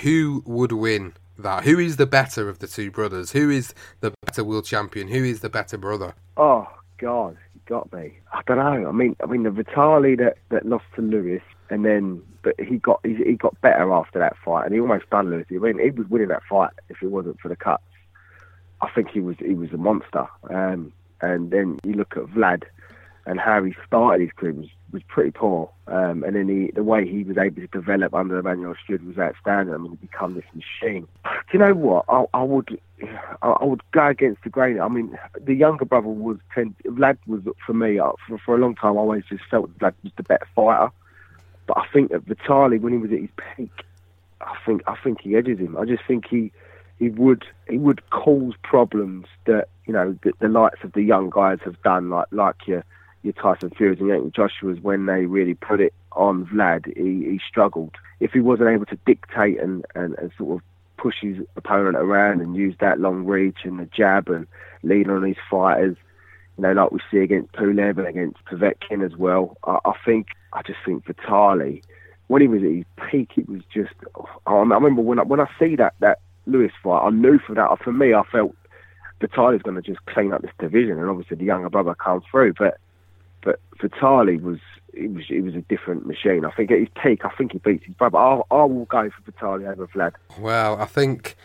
[0.02, 1.64] who would win that?
[1.64, 3.32] Who is the better of the two brothers?
[3.32, 5.08] Who is the better world champion?
[5.08, 6.14] Who is the better brother?
[6.38, 6.68] Oh
[6.98, 8.20] God, you got me.
[8.32, 8.90] I don't know.
[8.90, 12.78] I mean, I mean the Vitali that, that lost to Lewis, and then but he
[12.78, 15.46] got he, he got better after that fight, and he almost done Lewis.
[15.50, 17.84] I mean, he was winning that fight if it wasn't for the cuts.
[18.82, 20.28] I think he was he was a monster.
[20.50, 22.64] Um, and then you look at Vlad
[23.26, 25.70] and how he started his career was, was pretty poor.
[25.88, 29.18] Um, and then he, the way he was able to develop under Emanuel Steward was
[29.18, 29.74] outstanding.
[29.74, 31.08] I mean, he become this machine.
[31.24, 32.06] Do you know what?
[32.10, 32.80] I, I would
[33.42, 34.80] I, I would go against the grain.
[34.80, 38.60] I mean, the younger brother was tend, Vlad was for me uh, for, for a
[38.60, 38.98] long time.
[38.98, 40.92] I always just felt Vlad was the better fighter.
[41.66, 43.72] But I think that Vitali, when he was at his peak,
[44.42, 45.78] I think I think he edges him.
[45.78, 46.52] I just think he
[47.00, 51.30] he would he would cause problems that you know the, the likes of the young
[51.30, 52.84] guys have done, like like your
[53.24, 57.40] your Tyson Fury's and Anthony Joshua's when they really put it on Vlad, he, he
[57.48, 57.96] struggled.
[58.20, 60.64] If he wasn't able to dictate and, and, and sort of
[60.98, 64.48] push his opponent around and use that long reach and the jab and
[64.84, 65.98] lead on his fighters,
[66.58, 69.58] you know, like we see against Pulev and against Povetkin as well.
[69.64, 71.82] I, I think I just think Vitali,
[72.28, 73.94] when he was at his peak, it was just.
[74.16, 77.56] Oh, I remember when I, when I see that that Lewis fight, I knew for
[77.56, 77.78] that.
[77.84, 78.56] For me, I felt
[79.22, 82.54] Vitali's going to just clean up this division, and obviously the younger brother comes through.
[82.54, 82.78] But
[83.44, 84.60] but Vitali was
[84.94, 86.46] it was it was a different machine.
[86.46, 88.18] I think at his peak, I think he beats his brother.
[88.18, 90.14] I, I will go for Vitali over Vlad.
[90.38, 91.36] Well, I think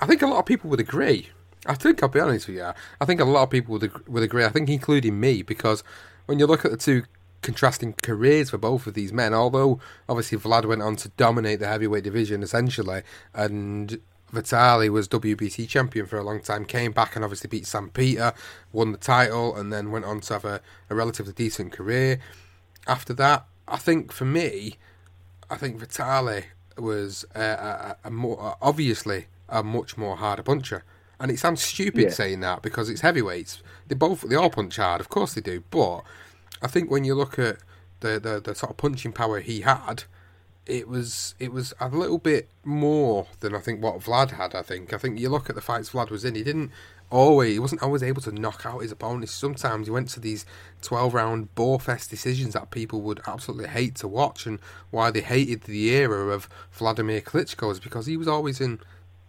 [0.00, 1.28] I think a lot of people would agree.
[1.66, 2.72] I think I'll be honest with you.
[3.00, 4.44] I think a lot of people would would agree.
[4.44, 5.82] I think including me because
[6.26, 7.04] when you look at the two
[7.42, 9.78] contrasting careers for both of these men, although
[10.08, 13.02] obviously Vlad went on to dominate the heavyweight division essentially,
[13.32, 14.00] and
[14.30, 18.32] Vitali was WBC champion for a long time, came back and obviously beat Sam Peter,
[18.72, 20.60] won the title, and then went on to have a,
[20.90, 22.20] a relatively decent career.
[22.86, 24.76] After that, I think for me,
[25.50, 26.44] I think Vitali
[26.76, 30.84] was a, a, a more obviously a much more harder puncher.
[31.20, 32.10] And it sounds stupid Yeah.
[32.10, 33.62] saying that because it's heavyweights.
[33.88, 35.64] They both they all punch hard, of course they do.
[35.70, 36.02] But
[36.62, 37.58] I think when you look at
[38.00, 40.04] the, the, the sort of punching power he had,
[40.68, 44.54] it was it was a little bit more than I think what Vlad had.
[44.54, 46.70] I think I think you look at the fights Vlad was in, he didn't
[47.10, 49.32] always he wasn't always able to knock out his opponents.
[49.32, 50.44] Sometimes he went to these
[50.82, 51.48] twelve round
[51.80, 54.60] fest decisions that people would absolutely hate to watch, and
[54.90, 58.78] why they hated the era of Vladimir Klitschko is because he was always in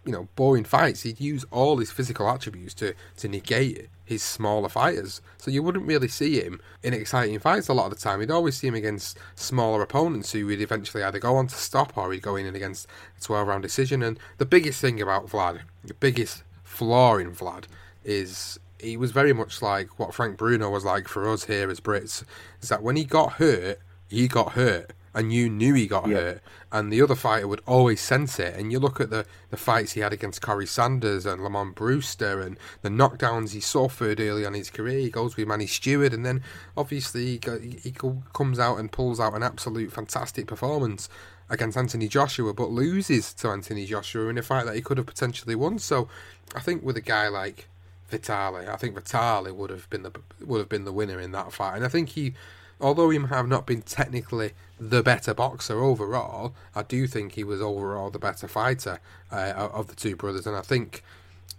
[0.04, 1.02] you know boring fights.
[1.02, 5.20] He'd use all his physical attributes to to negate his smaller fighters.
[5.38, 8.20] So you wouldn't really see him in exciting fights a lot of the time.
[8.20, 11.96] You'd always see him against smaller opponents who he'd eventually either go on to stop
[11.96, 14.02] or he'd go in against a 12 round decision.
[14.02, 17.66] And the biggest thing about Vlad, the biggest flaw in Vlad,
[18.04, 21.80] is he was very much like what Frank Bruno was like for us here as
[21.80, 22.24] Brits.
[22.60, 23.78] Is that when he got hurt,
[24.08, 26.16] he got hurt and you knew he got yeah.
[26.16, 28.54] hurt, and the other fighter would always sense it.
[28.56, 32.40] And you look at the, the fights he had against Corrie Sanders and Lamont Brewster,
[32.40, 34.98] and the knockdowns he suffered early on in his career.
[34.98, 36.42] He goes with Manny Steward, and then
[36.76, 37.94] obviously he, he
[38.32, 41.08] comes out and pulls out an absolute fantastic performance
[41.48, 45.06] against Anthony Joshua, but loses to Anthony Joshua in a fight that he could have
[45.06, 45.78] potentially won.
[45.80, 46.08] So
[46.54, 47.68] I think with a guy like
[48.08, 51.52] Vitali, I think Vitali would have been the would have been the winner in that
[51.52, 52.34] fight, and I think he
[52.80, 57.44] although he might have not been technically the better boxer overall, I do think he
[57.44, 58.98] was overall the better fighter
[59.30, 60.46] uh, of the two brothers.
[60.46, 61.04] And I think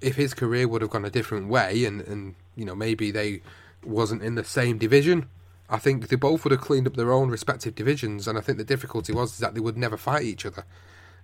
[0.01, 3.41] if his career would have gone a different way, and, and you know maybe they
[3.86, 5.30] wasn't in the same division,
[5.69, 8.28] I think they both would have cleaned up their own respective divisions.
[8.28, 10.65] And I think the difficulty was that they would never fight each other.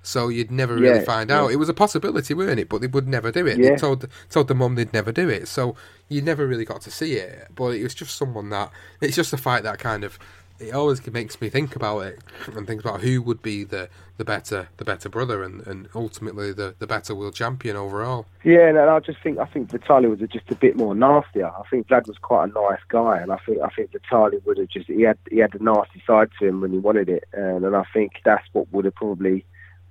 [0.04, 1.42] So you'd never really find yeah.
[1.42, 1.52] out.
[1.52, 2.70] It was a possibility, weren't it?
[2.70, 3.58] But they would never do it.
[3.58, 3.72] Yeah.
[3.72, 5.48] They told told the mum they'd never do it.
[5.48, 5.76] So
[6.08, 7.48] you never really got to see it.
[7.56, 8.72] But it was just someone that
[9.02, 10.20] it's just a fight that kind of
[10.60, 12.20] it always makes me think about it
[12.56, 16.52] and think about who would be the, the better the better brother and, and ultimately
[16.52, 18.26] the, the better world champion overall.
[18.44, 21.48] Yeah, and I just think I think Vitali was just a bit more nastier.
[21.48, 24.58] I think Vlad was quite a nice guy, and I think I think Vitali would
[24.58, 27.26] have just he had he had a nasty side to him when he wanted it,
[27.34, 29.46] and, and I think that's what would have probably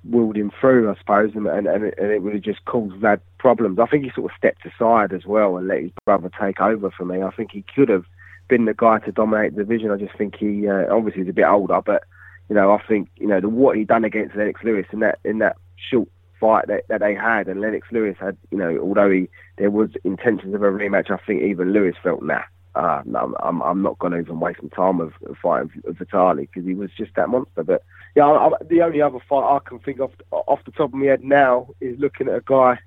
[0.05, 3.79] willed him through, I suppose, and, and, and it would have just caused Vlad problems.
[3.79, 6.91] I think he sort of stepped aside as well and let his brother take over
[6.91, 7.23] for me.
[7.23, 8.05] I think he could have
[8.49, 9.91] been the guy to dominate the division.
[9.91, 12.05] I just think he uh, obviously he's a bit older, but
[12.49, 15.19] you know I think you know the, what he done against Lennox Lewis in that
[15.25, 16.09] in that short
[16.41, 19.29] fight that, that they had, and Lennox Lewis had you know although he
[19.59, 22.43] there was intentions of a rematch, I think even Lewis felt nah.
[22.75, 26.43] Uh, no, I'm, I'm not going to even waste some time of, of fighting Vitali
[26.43, 27.65] because he was just that monster.
[27.65, 27.83] But
[28.15, 30.95] yeah, I, I, the only other fight I can think of off the top of
[30.95, 32.79] my head now is looking at a guy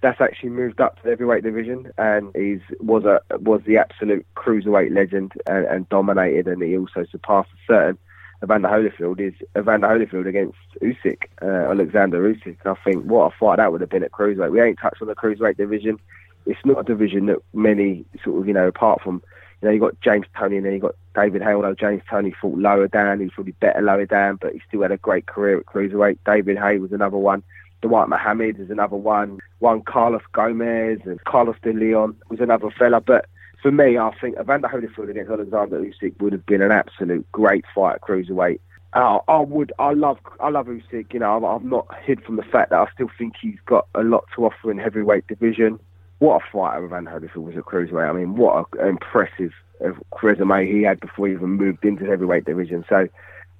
[0.00, 4.26] that's actually moved up to the heavyweight division and he's was a was the absolute
[4.34, 7.98] cruiserweight legend and, and dominated, and he also surpassed a certain
[8.42, 12.58] Evander Holyfield is Evander Holyfield against Usyk, uh, Alexander Usyk.
[12.64, 14.50] And I think what a fight that would have been at cruiserweight.
[14.50, 15.98] We ain't touched on the cruiserweight division.
[16.44, 19.22] It's not a division that many sort of you know apart from
[19.62, 22.34] you know, you got James Toney and then you got David Haye, although James Toney
[22.40, 23.20] fought lower down.
[23.20, 26.18] He was probably better lower down, but he still had a great career at cruiserweight.
[26.26, 27.42] David Haye was another one.
[27.82, 29.38] Dwight Mohammed is another one.
[29.60, 33.00] Juan Carlos Gomez and Carlos de Leon was another fella.
[33.00, 33.26] But
[33.62, 37.64] for me, I think Evander Holyfield against Alexander Usyk would have been an absolute great
[37.74, 38.60] fight at cruiserweight.
[38.92, 41.12] Uh, I would, I love, I love Usyk.
[41.12, 44.02] You know, I'm not hid from the fact that I still think he's got a
[44.02, 45.78] lot to offer in heavyweight division
[46.18, 48.08] what a fighter Evander Holyfield was at cruiserweight.
[48.08, 49.52] I mean, what an impressive
[49.84, 52.84] uh, resume he had before he even moved into the heavyweight division.
[52.88, 53.08] So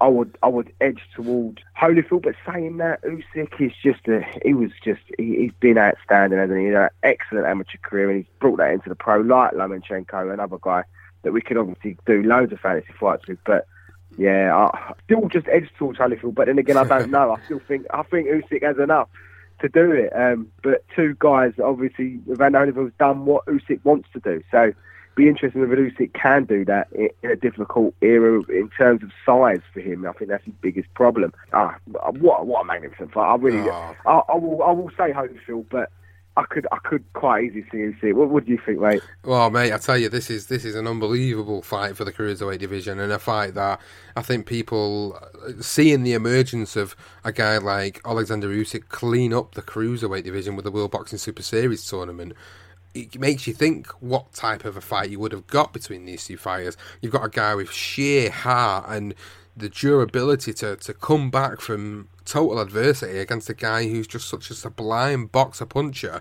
[0.00, 4.52] I would I would edge towards Holyfield, but saying that Usyk is just a he
[4.52, 6.66] was just he, has been outstanding, hasn't he?
[6.68, 10.84] An excellent amateur career, and he's brought that into the pro like Lomachenko, another guy
[11.22, 13.66] that we could obviously do loads of fantasy fights with, but.
[14.18, 17.32] Yeah, I still just edge towards Holyfield, but then again, I don't know.
[17.32, 19.10] I still think I think Usyk has enough
[19.60, 20.10] to do it.
[20.14, 24.42] Um, but two guys, obviously, Van Holyfield's done what Usyk wants to do.
[24.50, 24.72] So
[25.16, 29.10] be interesting if Usyk can do that in, in, a difficult era in terms of
[29.24, 30.06] size for him.
[30.06, 31.32] I think that's his biggest problem.
[31.52, 31.76] Ah,
[32.20, 33.32] what what a magnificent fight!
[33.32, 33.94] I really, oh.
[34.06, 35.90] I, I, will I will say Holyfield, but
[36.36, 38.12] I could I could quite easily see see.
[38.12, 39.02] What, do you think, mate?
[39.24, 42.58] Well, mate, I tell you, this is this is an unbelievable fight for the cruiserweight
[42.58, 43.80] division, and a fight that
[44.16, 45.18] I think people
[45.60, 46.94] seeing the emergence of
[47.24, 51.42] a guy like Alexander Usyk clean up the cruiserweight division with the World Boxing Super
[51.42, 52.34] Series tournament.
[52.96, 56.24] It makes you think what type of a fight you would have got between these
[56.24, 56.76] two fighters.
[57.00, 59.14] You've got a guy with sheer heart and
[59.56, 64.50] the durability to, to come back from total adversity against a guy who's just such
[64.50, 66.20] a sublime boxer puncher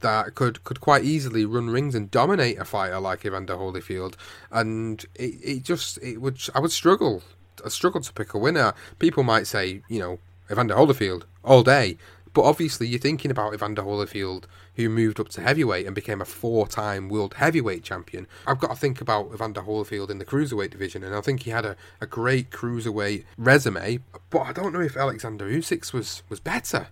[0.00, 4.14] that could could quite easily run rings and dominate a fighter like Evander Holyfield.
[4.50, 7.22] And it, it just it would I would struggle
[7.64, 8.74] I struggle to pick a winner.
[8.98, 10.18] People might say, you know,
[10.50, 11.96] Evander Holyfield all day.
[12.34, 16.24] But obviously, you're thinking about Evander Holyfield, who moved up to heavyweight and became a
[16.24, 18.26] four-time world heavyweight champion.
[18.46, 21.50] I've got to think about Evander Holyfield in the cruiserweight division, and I think he
[21.50, 24.00] had a, a great cruiserweight resume.
[24.30, 26.88] But I don't know if Alexander Usyk was was better.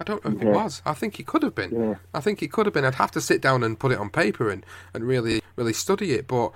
[0.00, 0.48] I don't know if Yeah.
[0.50, 0.82] it was.
[0.84, 1.72] I think it could have been.
[1.78, 1.94] Yeah.
[2.12, 2.84] I think it could have been.
[2.84, 6.12] I'd have to sit down and put it on paper and, and really really study
[6.12, 6.26] it.
[6.26, 6.52] But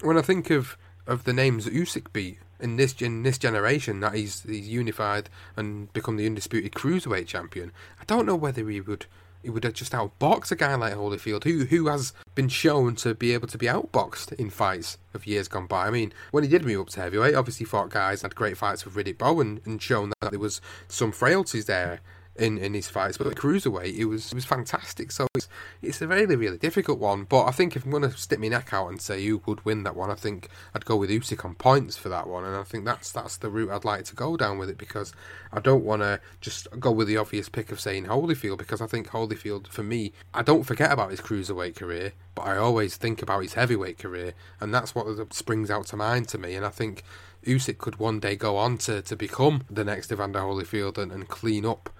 [0.00, 0.76] when I think of,
[1.06, 5.28] of the names that Usyk beat in this in this generation, that he's he's unified
[5.56, 9.06] and become the undisputed cruiserweight champion, I don't know whether he would
[9.42, 13.14] he would have just outbox a guy like Holyfield, who who has been shown to
[13.14, 15.86] be able to be outboxed in fights of years gone by.
[15.86, 18.84] I mean, when he did move up to heavyweight, obviously fought guys, had great fights
[18.84, 22.00] with Riddick Bowe, and shown that there was some frailties there
[22.36, 23.16] in, in his fights.
[23.16, 25.12] But at cruiserweight, it was it was fantastic.
[25.12, 25.48] So it's
[25.82, 27.24] it's a really really difficult one.
[27.24, 29.64] But I think if I'm going to stick my neck out and say who would
[29.64, 32.44] win that one, I think I'd go with Usyk on points for that one.
[32.44, 35.12] And I think that's that's the route I'd like to go down with it because
[35.52, 38.86] I don't want to just go with the obvious pick of saying Holyfield because I
[38.86, 43.22] think Holyfield for me, I don't forget about his cruiserweight career, but I always think
[43.22, 46.54] about his heavyweight career, and that's what springs out to mind to me.
[46.54, 47.04] And I think.
[47.44, 51.28] Usyk could one day go on to, to become the next Evander Holyfield and, and
[51.28, 51.90] clean up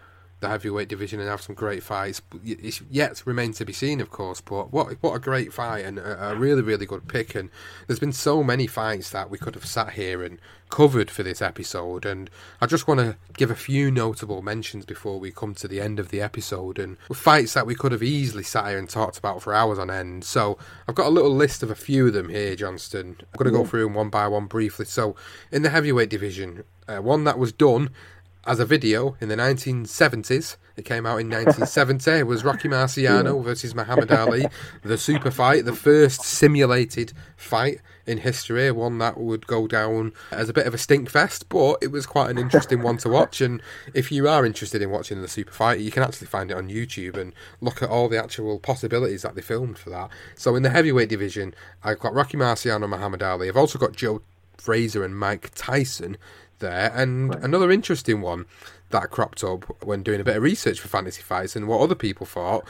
[0.44, 2.20] the heavyweight division and have some great fights.
[2.44, 4.40] It's yet remains to be seen, of course.
[4.40, 7.34] But what what a great fight and a, a really really good pick.
[7.34, 7.50] And
[7.86, 10.38] there's been so many fights that we could have sat here and
[10.68, 12.04] covered for this episode.
[12.04, 12.28] And
[12.60, 15.98] I just want to give a few notable mentions before we come to the end
[15.98, 16.78] of the episode.
[16.78, 19.90] And fights that we could have easily sat here and talked about for hours on
[19.90, 20.24] end.
[20.24, 23.16] So I've got a little list of a few of them here, Johnston.
[23.20, 24.84] I'm going to go through them one by one briefly.
[24.84, 25.16] So
[25.50, 27.88] in the heavyweight division, uh, one that was done
[28.46, 30.56] as a video in the 1970s.
[30.76, 32.10] It came out in 1970.
[32.10, 34.46] it was Rocky Marciano versus Muhammad Ali,
[34.82, 40.48] the super fight, the first simulated fight in history, one that would go down as
[40.48, 43.40] a bit of a stink fest, but it was quite an interesting one to watch.
[43.40, 43.62] And
[43.94, 46.68] if you are interested in watching the super fight, you can actually find it on
[46.68, 50.10] YouTube and look at all the actual possibilities that they filmed for that.
[50.34, 53.48] So in the heavyweight division, I've got Rocky Marciano Muhammad Ali.
[53.48, 54.22] I've also got Joe
[54.58, 56.16] Frazier and Mike Tyson
[56.64, 56.92] there.
[56.94, 58.46] And another interesting one
[58.90, 61.94] that cropped up when doing a bit of research for fantasy fights and what other
[61.94, 62.66] people thought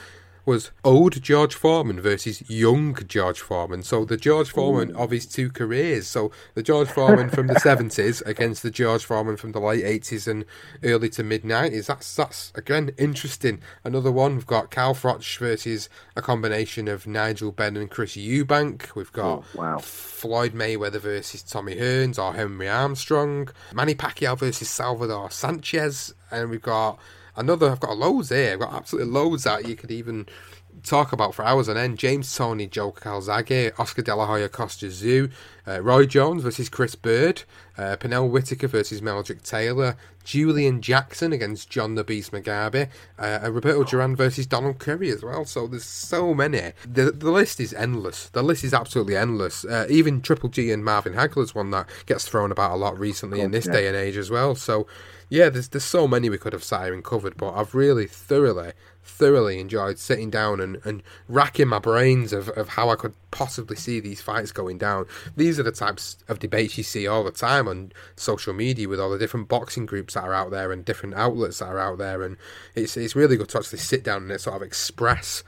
[0.47, 3.83] was old George Foreman versus young George Foreman.
[3.83, 6.07] So the George Foreman of his two careers.
[6.07, 10.29] So the George Foreman from the seventies against the George Foreman from the late eighties
[10.29, 10.45] and
[10.83, 11.87] early to mid nineties.
[11.87, 13.61] That's that's again interesting.
[13.85, 18.95] Another one we've got Carl Froch versus a combination of Nigel Benn and Chris Eubank.
[18.95, 19.79] We've got oh, wow.
[19.79, 23.49] Floyd Mayweather versus Tommy Hearns or Henry Armstrong.
[23.73, 26.15] Manny Pacquiao versus Salvador Sanchez.
[26.31, 26.99] And we've got
[27.37, 28.53] another I've got loads here.
[28.53, 30.27] I've got absolutely loads that you could even
[30.83, 31.99] talk about for hours on end.
[31.99, 35.31] James Toney, Joe Calzaghe, Oscar De La Hoya Kostya Tszyu,
[35.67, 37.45] uh, Roy Jones versus Chris Byrd,
[37.79, 43.55] uh, Pernell Whitaker versus Meldrick Taylor, Julian Jackson against John the Beast Mugabi, uh, and
[43.55, 45.45] Roberto Duran versus Donald Curry as well.
[45.45, 46.73] So there's so many.
[46.87, 48.29] The the list is endless.
[48.31, 49.65] The list is absolutely endless.
[49.65, 53.41] Uh, even Triple G and Marvin Hagler's one that gets thrown about a lot recently
[53.41, 53.73] in this yeah.
[53.73, 54.55] day and age as well.
[54.55, 54.87] So
[55.29, 58.07] yeah, there's there's so many we could have sat here and covered, but I've really
[58.07, 58.73] thoroughly,
[59.03, 63.77] thoroughly enjoyed sitting down and, and racking my brains of, of how I could possibly
[63.77, 65.07] see these fights going down.
[65.37, 69.01] These are the types of debates you see all the time on social media with
[69.01, 71.99] all the different boxing groups that are out there and different outlets that are out
[71.99, 72.37] there, and
[72.75, 75.43] it's it's really good to actually sit down and sort of express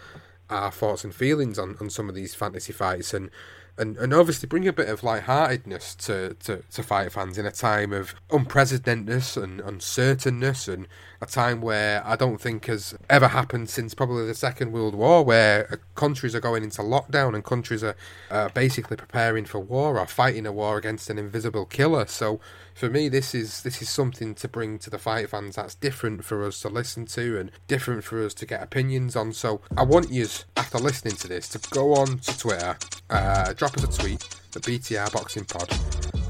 [0.49, 3.31] our thoughts and feelings on, on some of these fantasy fights and
[3.79, 7.51] and, and obviously bring a bit of lightheartedness to, to, to fight fans in a
[7.51, 10.87] time of unprecedentedness and uncertainness and
[11.21, 15.25] a time where I don't think has ever happened since probably the Second World War,
[15.25, 17.97] where countries are going into lockdown and countries are
[18.31, 22.07] uh, basically preparing for war or fighting a war against an invisible killer.
[22.07, 22.41] So
[22.75, 26.25] for me, this is this is something to bring to the fight fans that's different
[26.25, 29.33] for us to listen to and different for us to get opinions on.
[29.33, 32.77] So I want you, after listening to this, to go on to Twitter,
[33.09, 35.73] uh, drop us a tweet, the BTR Boxing Pod,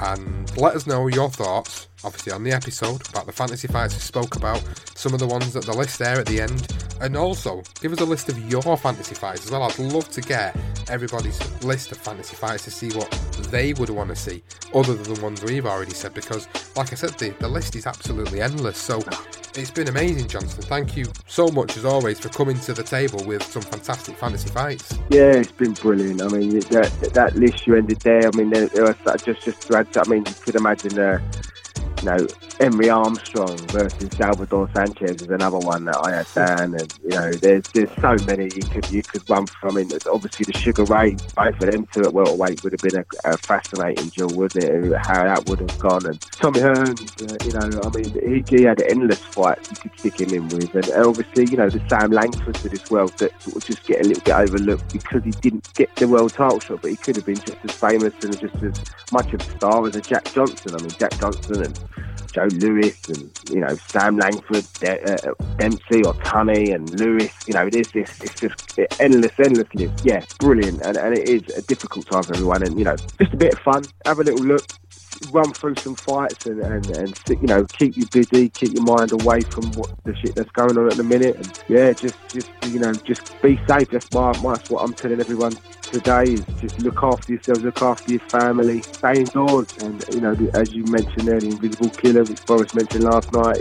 [0.01, 4.01] and let us know your thoughts, obviously on the episode about the fantasy fights we
[4.01, 4.63] spoke about,
[4.95, 6.67] some of the ones that the list there at the end,
[7.01, 9.63] and also give us a list of your fantasy fights as well.
[9.63, 10.57] I'd love to get
[10.89, 13.11] everybody's list of fantasy fights to see what
[13.51, 14.43] they would want to see,
[14.75, 16.15] other than the ones we've already said.
[16.15, 18.79] Because, like I said, the, the list is absolutely endless.
[18.79, 19.03] So
[19.55, 20.63] it's been amazing, Johnson.
[20.63, 24.49] Thank you so much as always for coming to the table with some fantastic fantasy
[24.51, 24.99] fights.
[25.11, 26.23] Yeah, it's been brilliant.
[26.23, 28.27] I mean, that that list you ended there.
[28.27, 29.93] I mean, there, there was just just to add.
[29.93, 31.19] to- I mean, you could imagine, uh,
[31.99, 32.27] you know,
[32.61, 37.33] Henry Armstrong versus Salvador Sanchez is another one that I had down, and you know,
[37.33, 39.77] there's there's so many you could you could run from.
[39.77, 43.01] I mean, obviously the Sugar Ray, both of them two at welterweight would have been
[43.01, 44.97] a, a fascinating duel, wouldn't it?
[44.97, 48.63] How that would have gone, and Tommy Hearns, uh, you know, I mean, he, he
[48.65, 52.11] had endless fights you could stick him in with, and, obviously, you know, the Sam
[52.11, 55.31] Langfords of this world that sort of just get a little bit overlooked because he
[55.31, 58.39] didn't get the world title shot, but he could have been just as famous and
[58.39, 60.75] just as much of a star as a Jack Johnson.
[60.75, 61.79] I mean, Jack Johnson and
[62.33, 67.33] Joe Louis and you know Sam Langford, De- uh, Dempsey or Tunney and Louis.
[67.47, 70.05] You know, it is this it's just endless, endless list.
[70.05, 72.63] Yeah, brilliant, and, and it is a difficult time for everyone.
[72.63, 74.65] And you know, just a bit of fun, have a little look,
[75.31, 79.13] run through some fights and, and, and you know keep you busy, keep your mind
[79.13, 81.37] away from what the shit that's going on at the minute.
[81.37, 83.89] And yeah, just just you know just be safe.
[83.91, 85.57] That's my, my that's what I'm telling everyone
[85.91, 89.69] today is just look after yourselves, look after your family, stay indoors.
[89.79, 93.59] And you know as you mentioned the invisible killer, which Boris mentioned last night,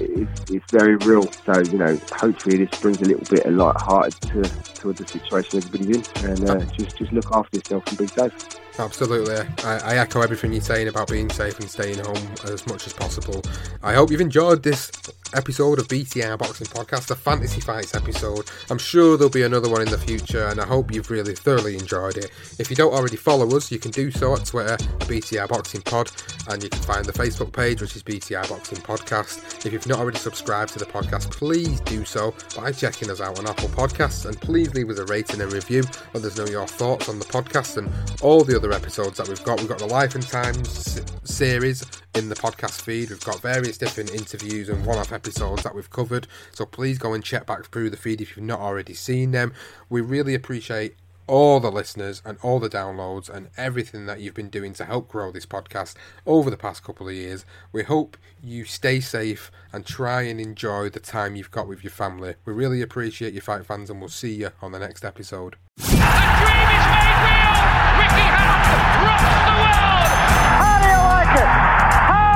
[0.50, 1.24] it's very real.
[1.32, 4.44] So you know hopefully this brings a little bit of light-hearted to
[4.76, 8.60] to the situation everybody's in, and uh, just just look after yourself and be safe.
[8.78, 9.36] Absolutely.
[9.64, 12.92] I, I, echo everything you're saying about being safe and staying home as much as
[12.92, 13.42] possible.
[13.82, 14.92] I hope you've enjoyed this
[15.34, 18.50] episode of BTR Boxing Podcast, the Fantasy Fights episode.
[18.70, 21.76] I'm sure there'll be another one in the future, and I hope you've really thoroughly
[21.76, 22.32] enjoyed it.
[22.60, 26.12] If you don't already follow us, you can do so at Twitter, BTR Boxing Pod,
[26.50, 29.66] and you can find the Facebook page, which is BTR Boxing Podcast.
[29.66, 33.40] If you've not already subscribed to the podcast, please do so by checking us out
[33.40, 35.84] on Apple Podcasts, and please leave us a rating and review.
[36.14, 37.92] Let us know your thoughts on the podcast and
[38.22, 39.60] all the other episodes that we've got.
[39.60, 41.84] We've got the Life and Times series
[42.16, 43.10] in the podcast feed.
[43.10, 46.28] We've got various different interviews and one off episodes that we've covered.
[46.52, 49.54] So please go and check back through the feed if you've not already seen them.
[49.90, 50.96] We really appreciate
[51.28, 55.08] all the listeners and all the downloads and everything that you've been doing to help
[55.08, 55.96] grow this podcast
[56.26, 57.46] over the past couple of years.
[57.72, 61.92] We hope you stay safe and try and enjoy the time you've got with your
[61.92, 62.36] family.
[62.46, 65.56] We really appreciate you, fight fans, and we'll see you on the next episode.
[65.78, 67.56] The dream is made real.
[67.98, 70.14] Ricky Hatton rocks the world.
[70.62, 71.50] How do you like it?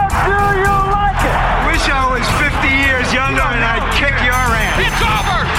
[0.09, 1.37] How do you like it?
[1.69, 4.81] Wish I was 50 years younger and I'd kick your ass.
[4.81, 5.58] It's over!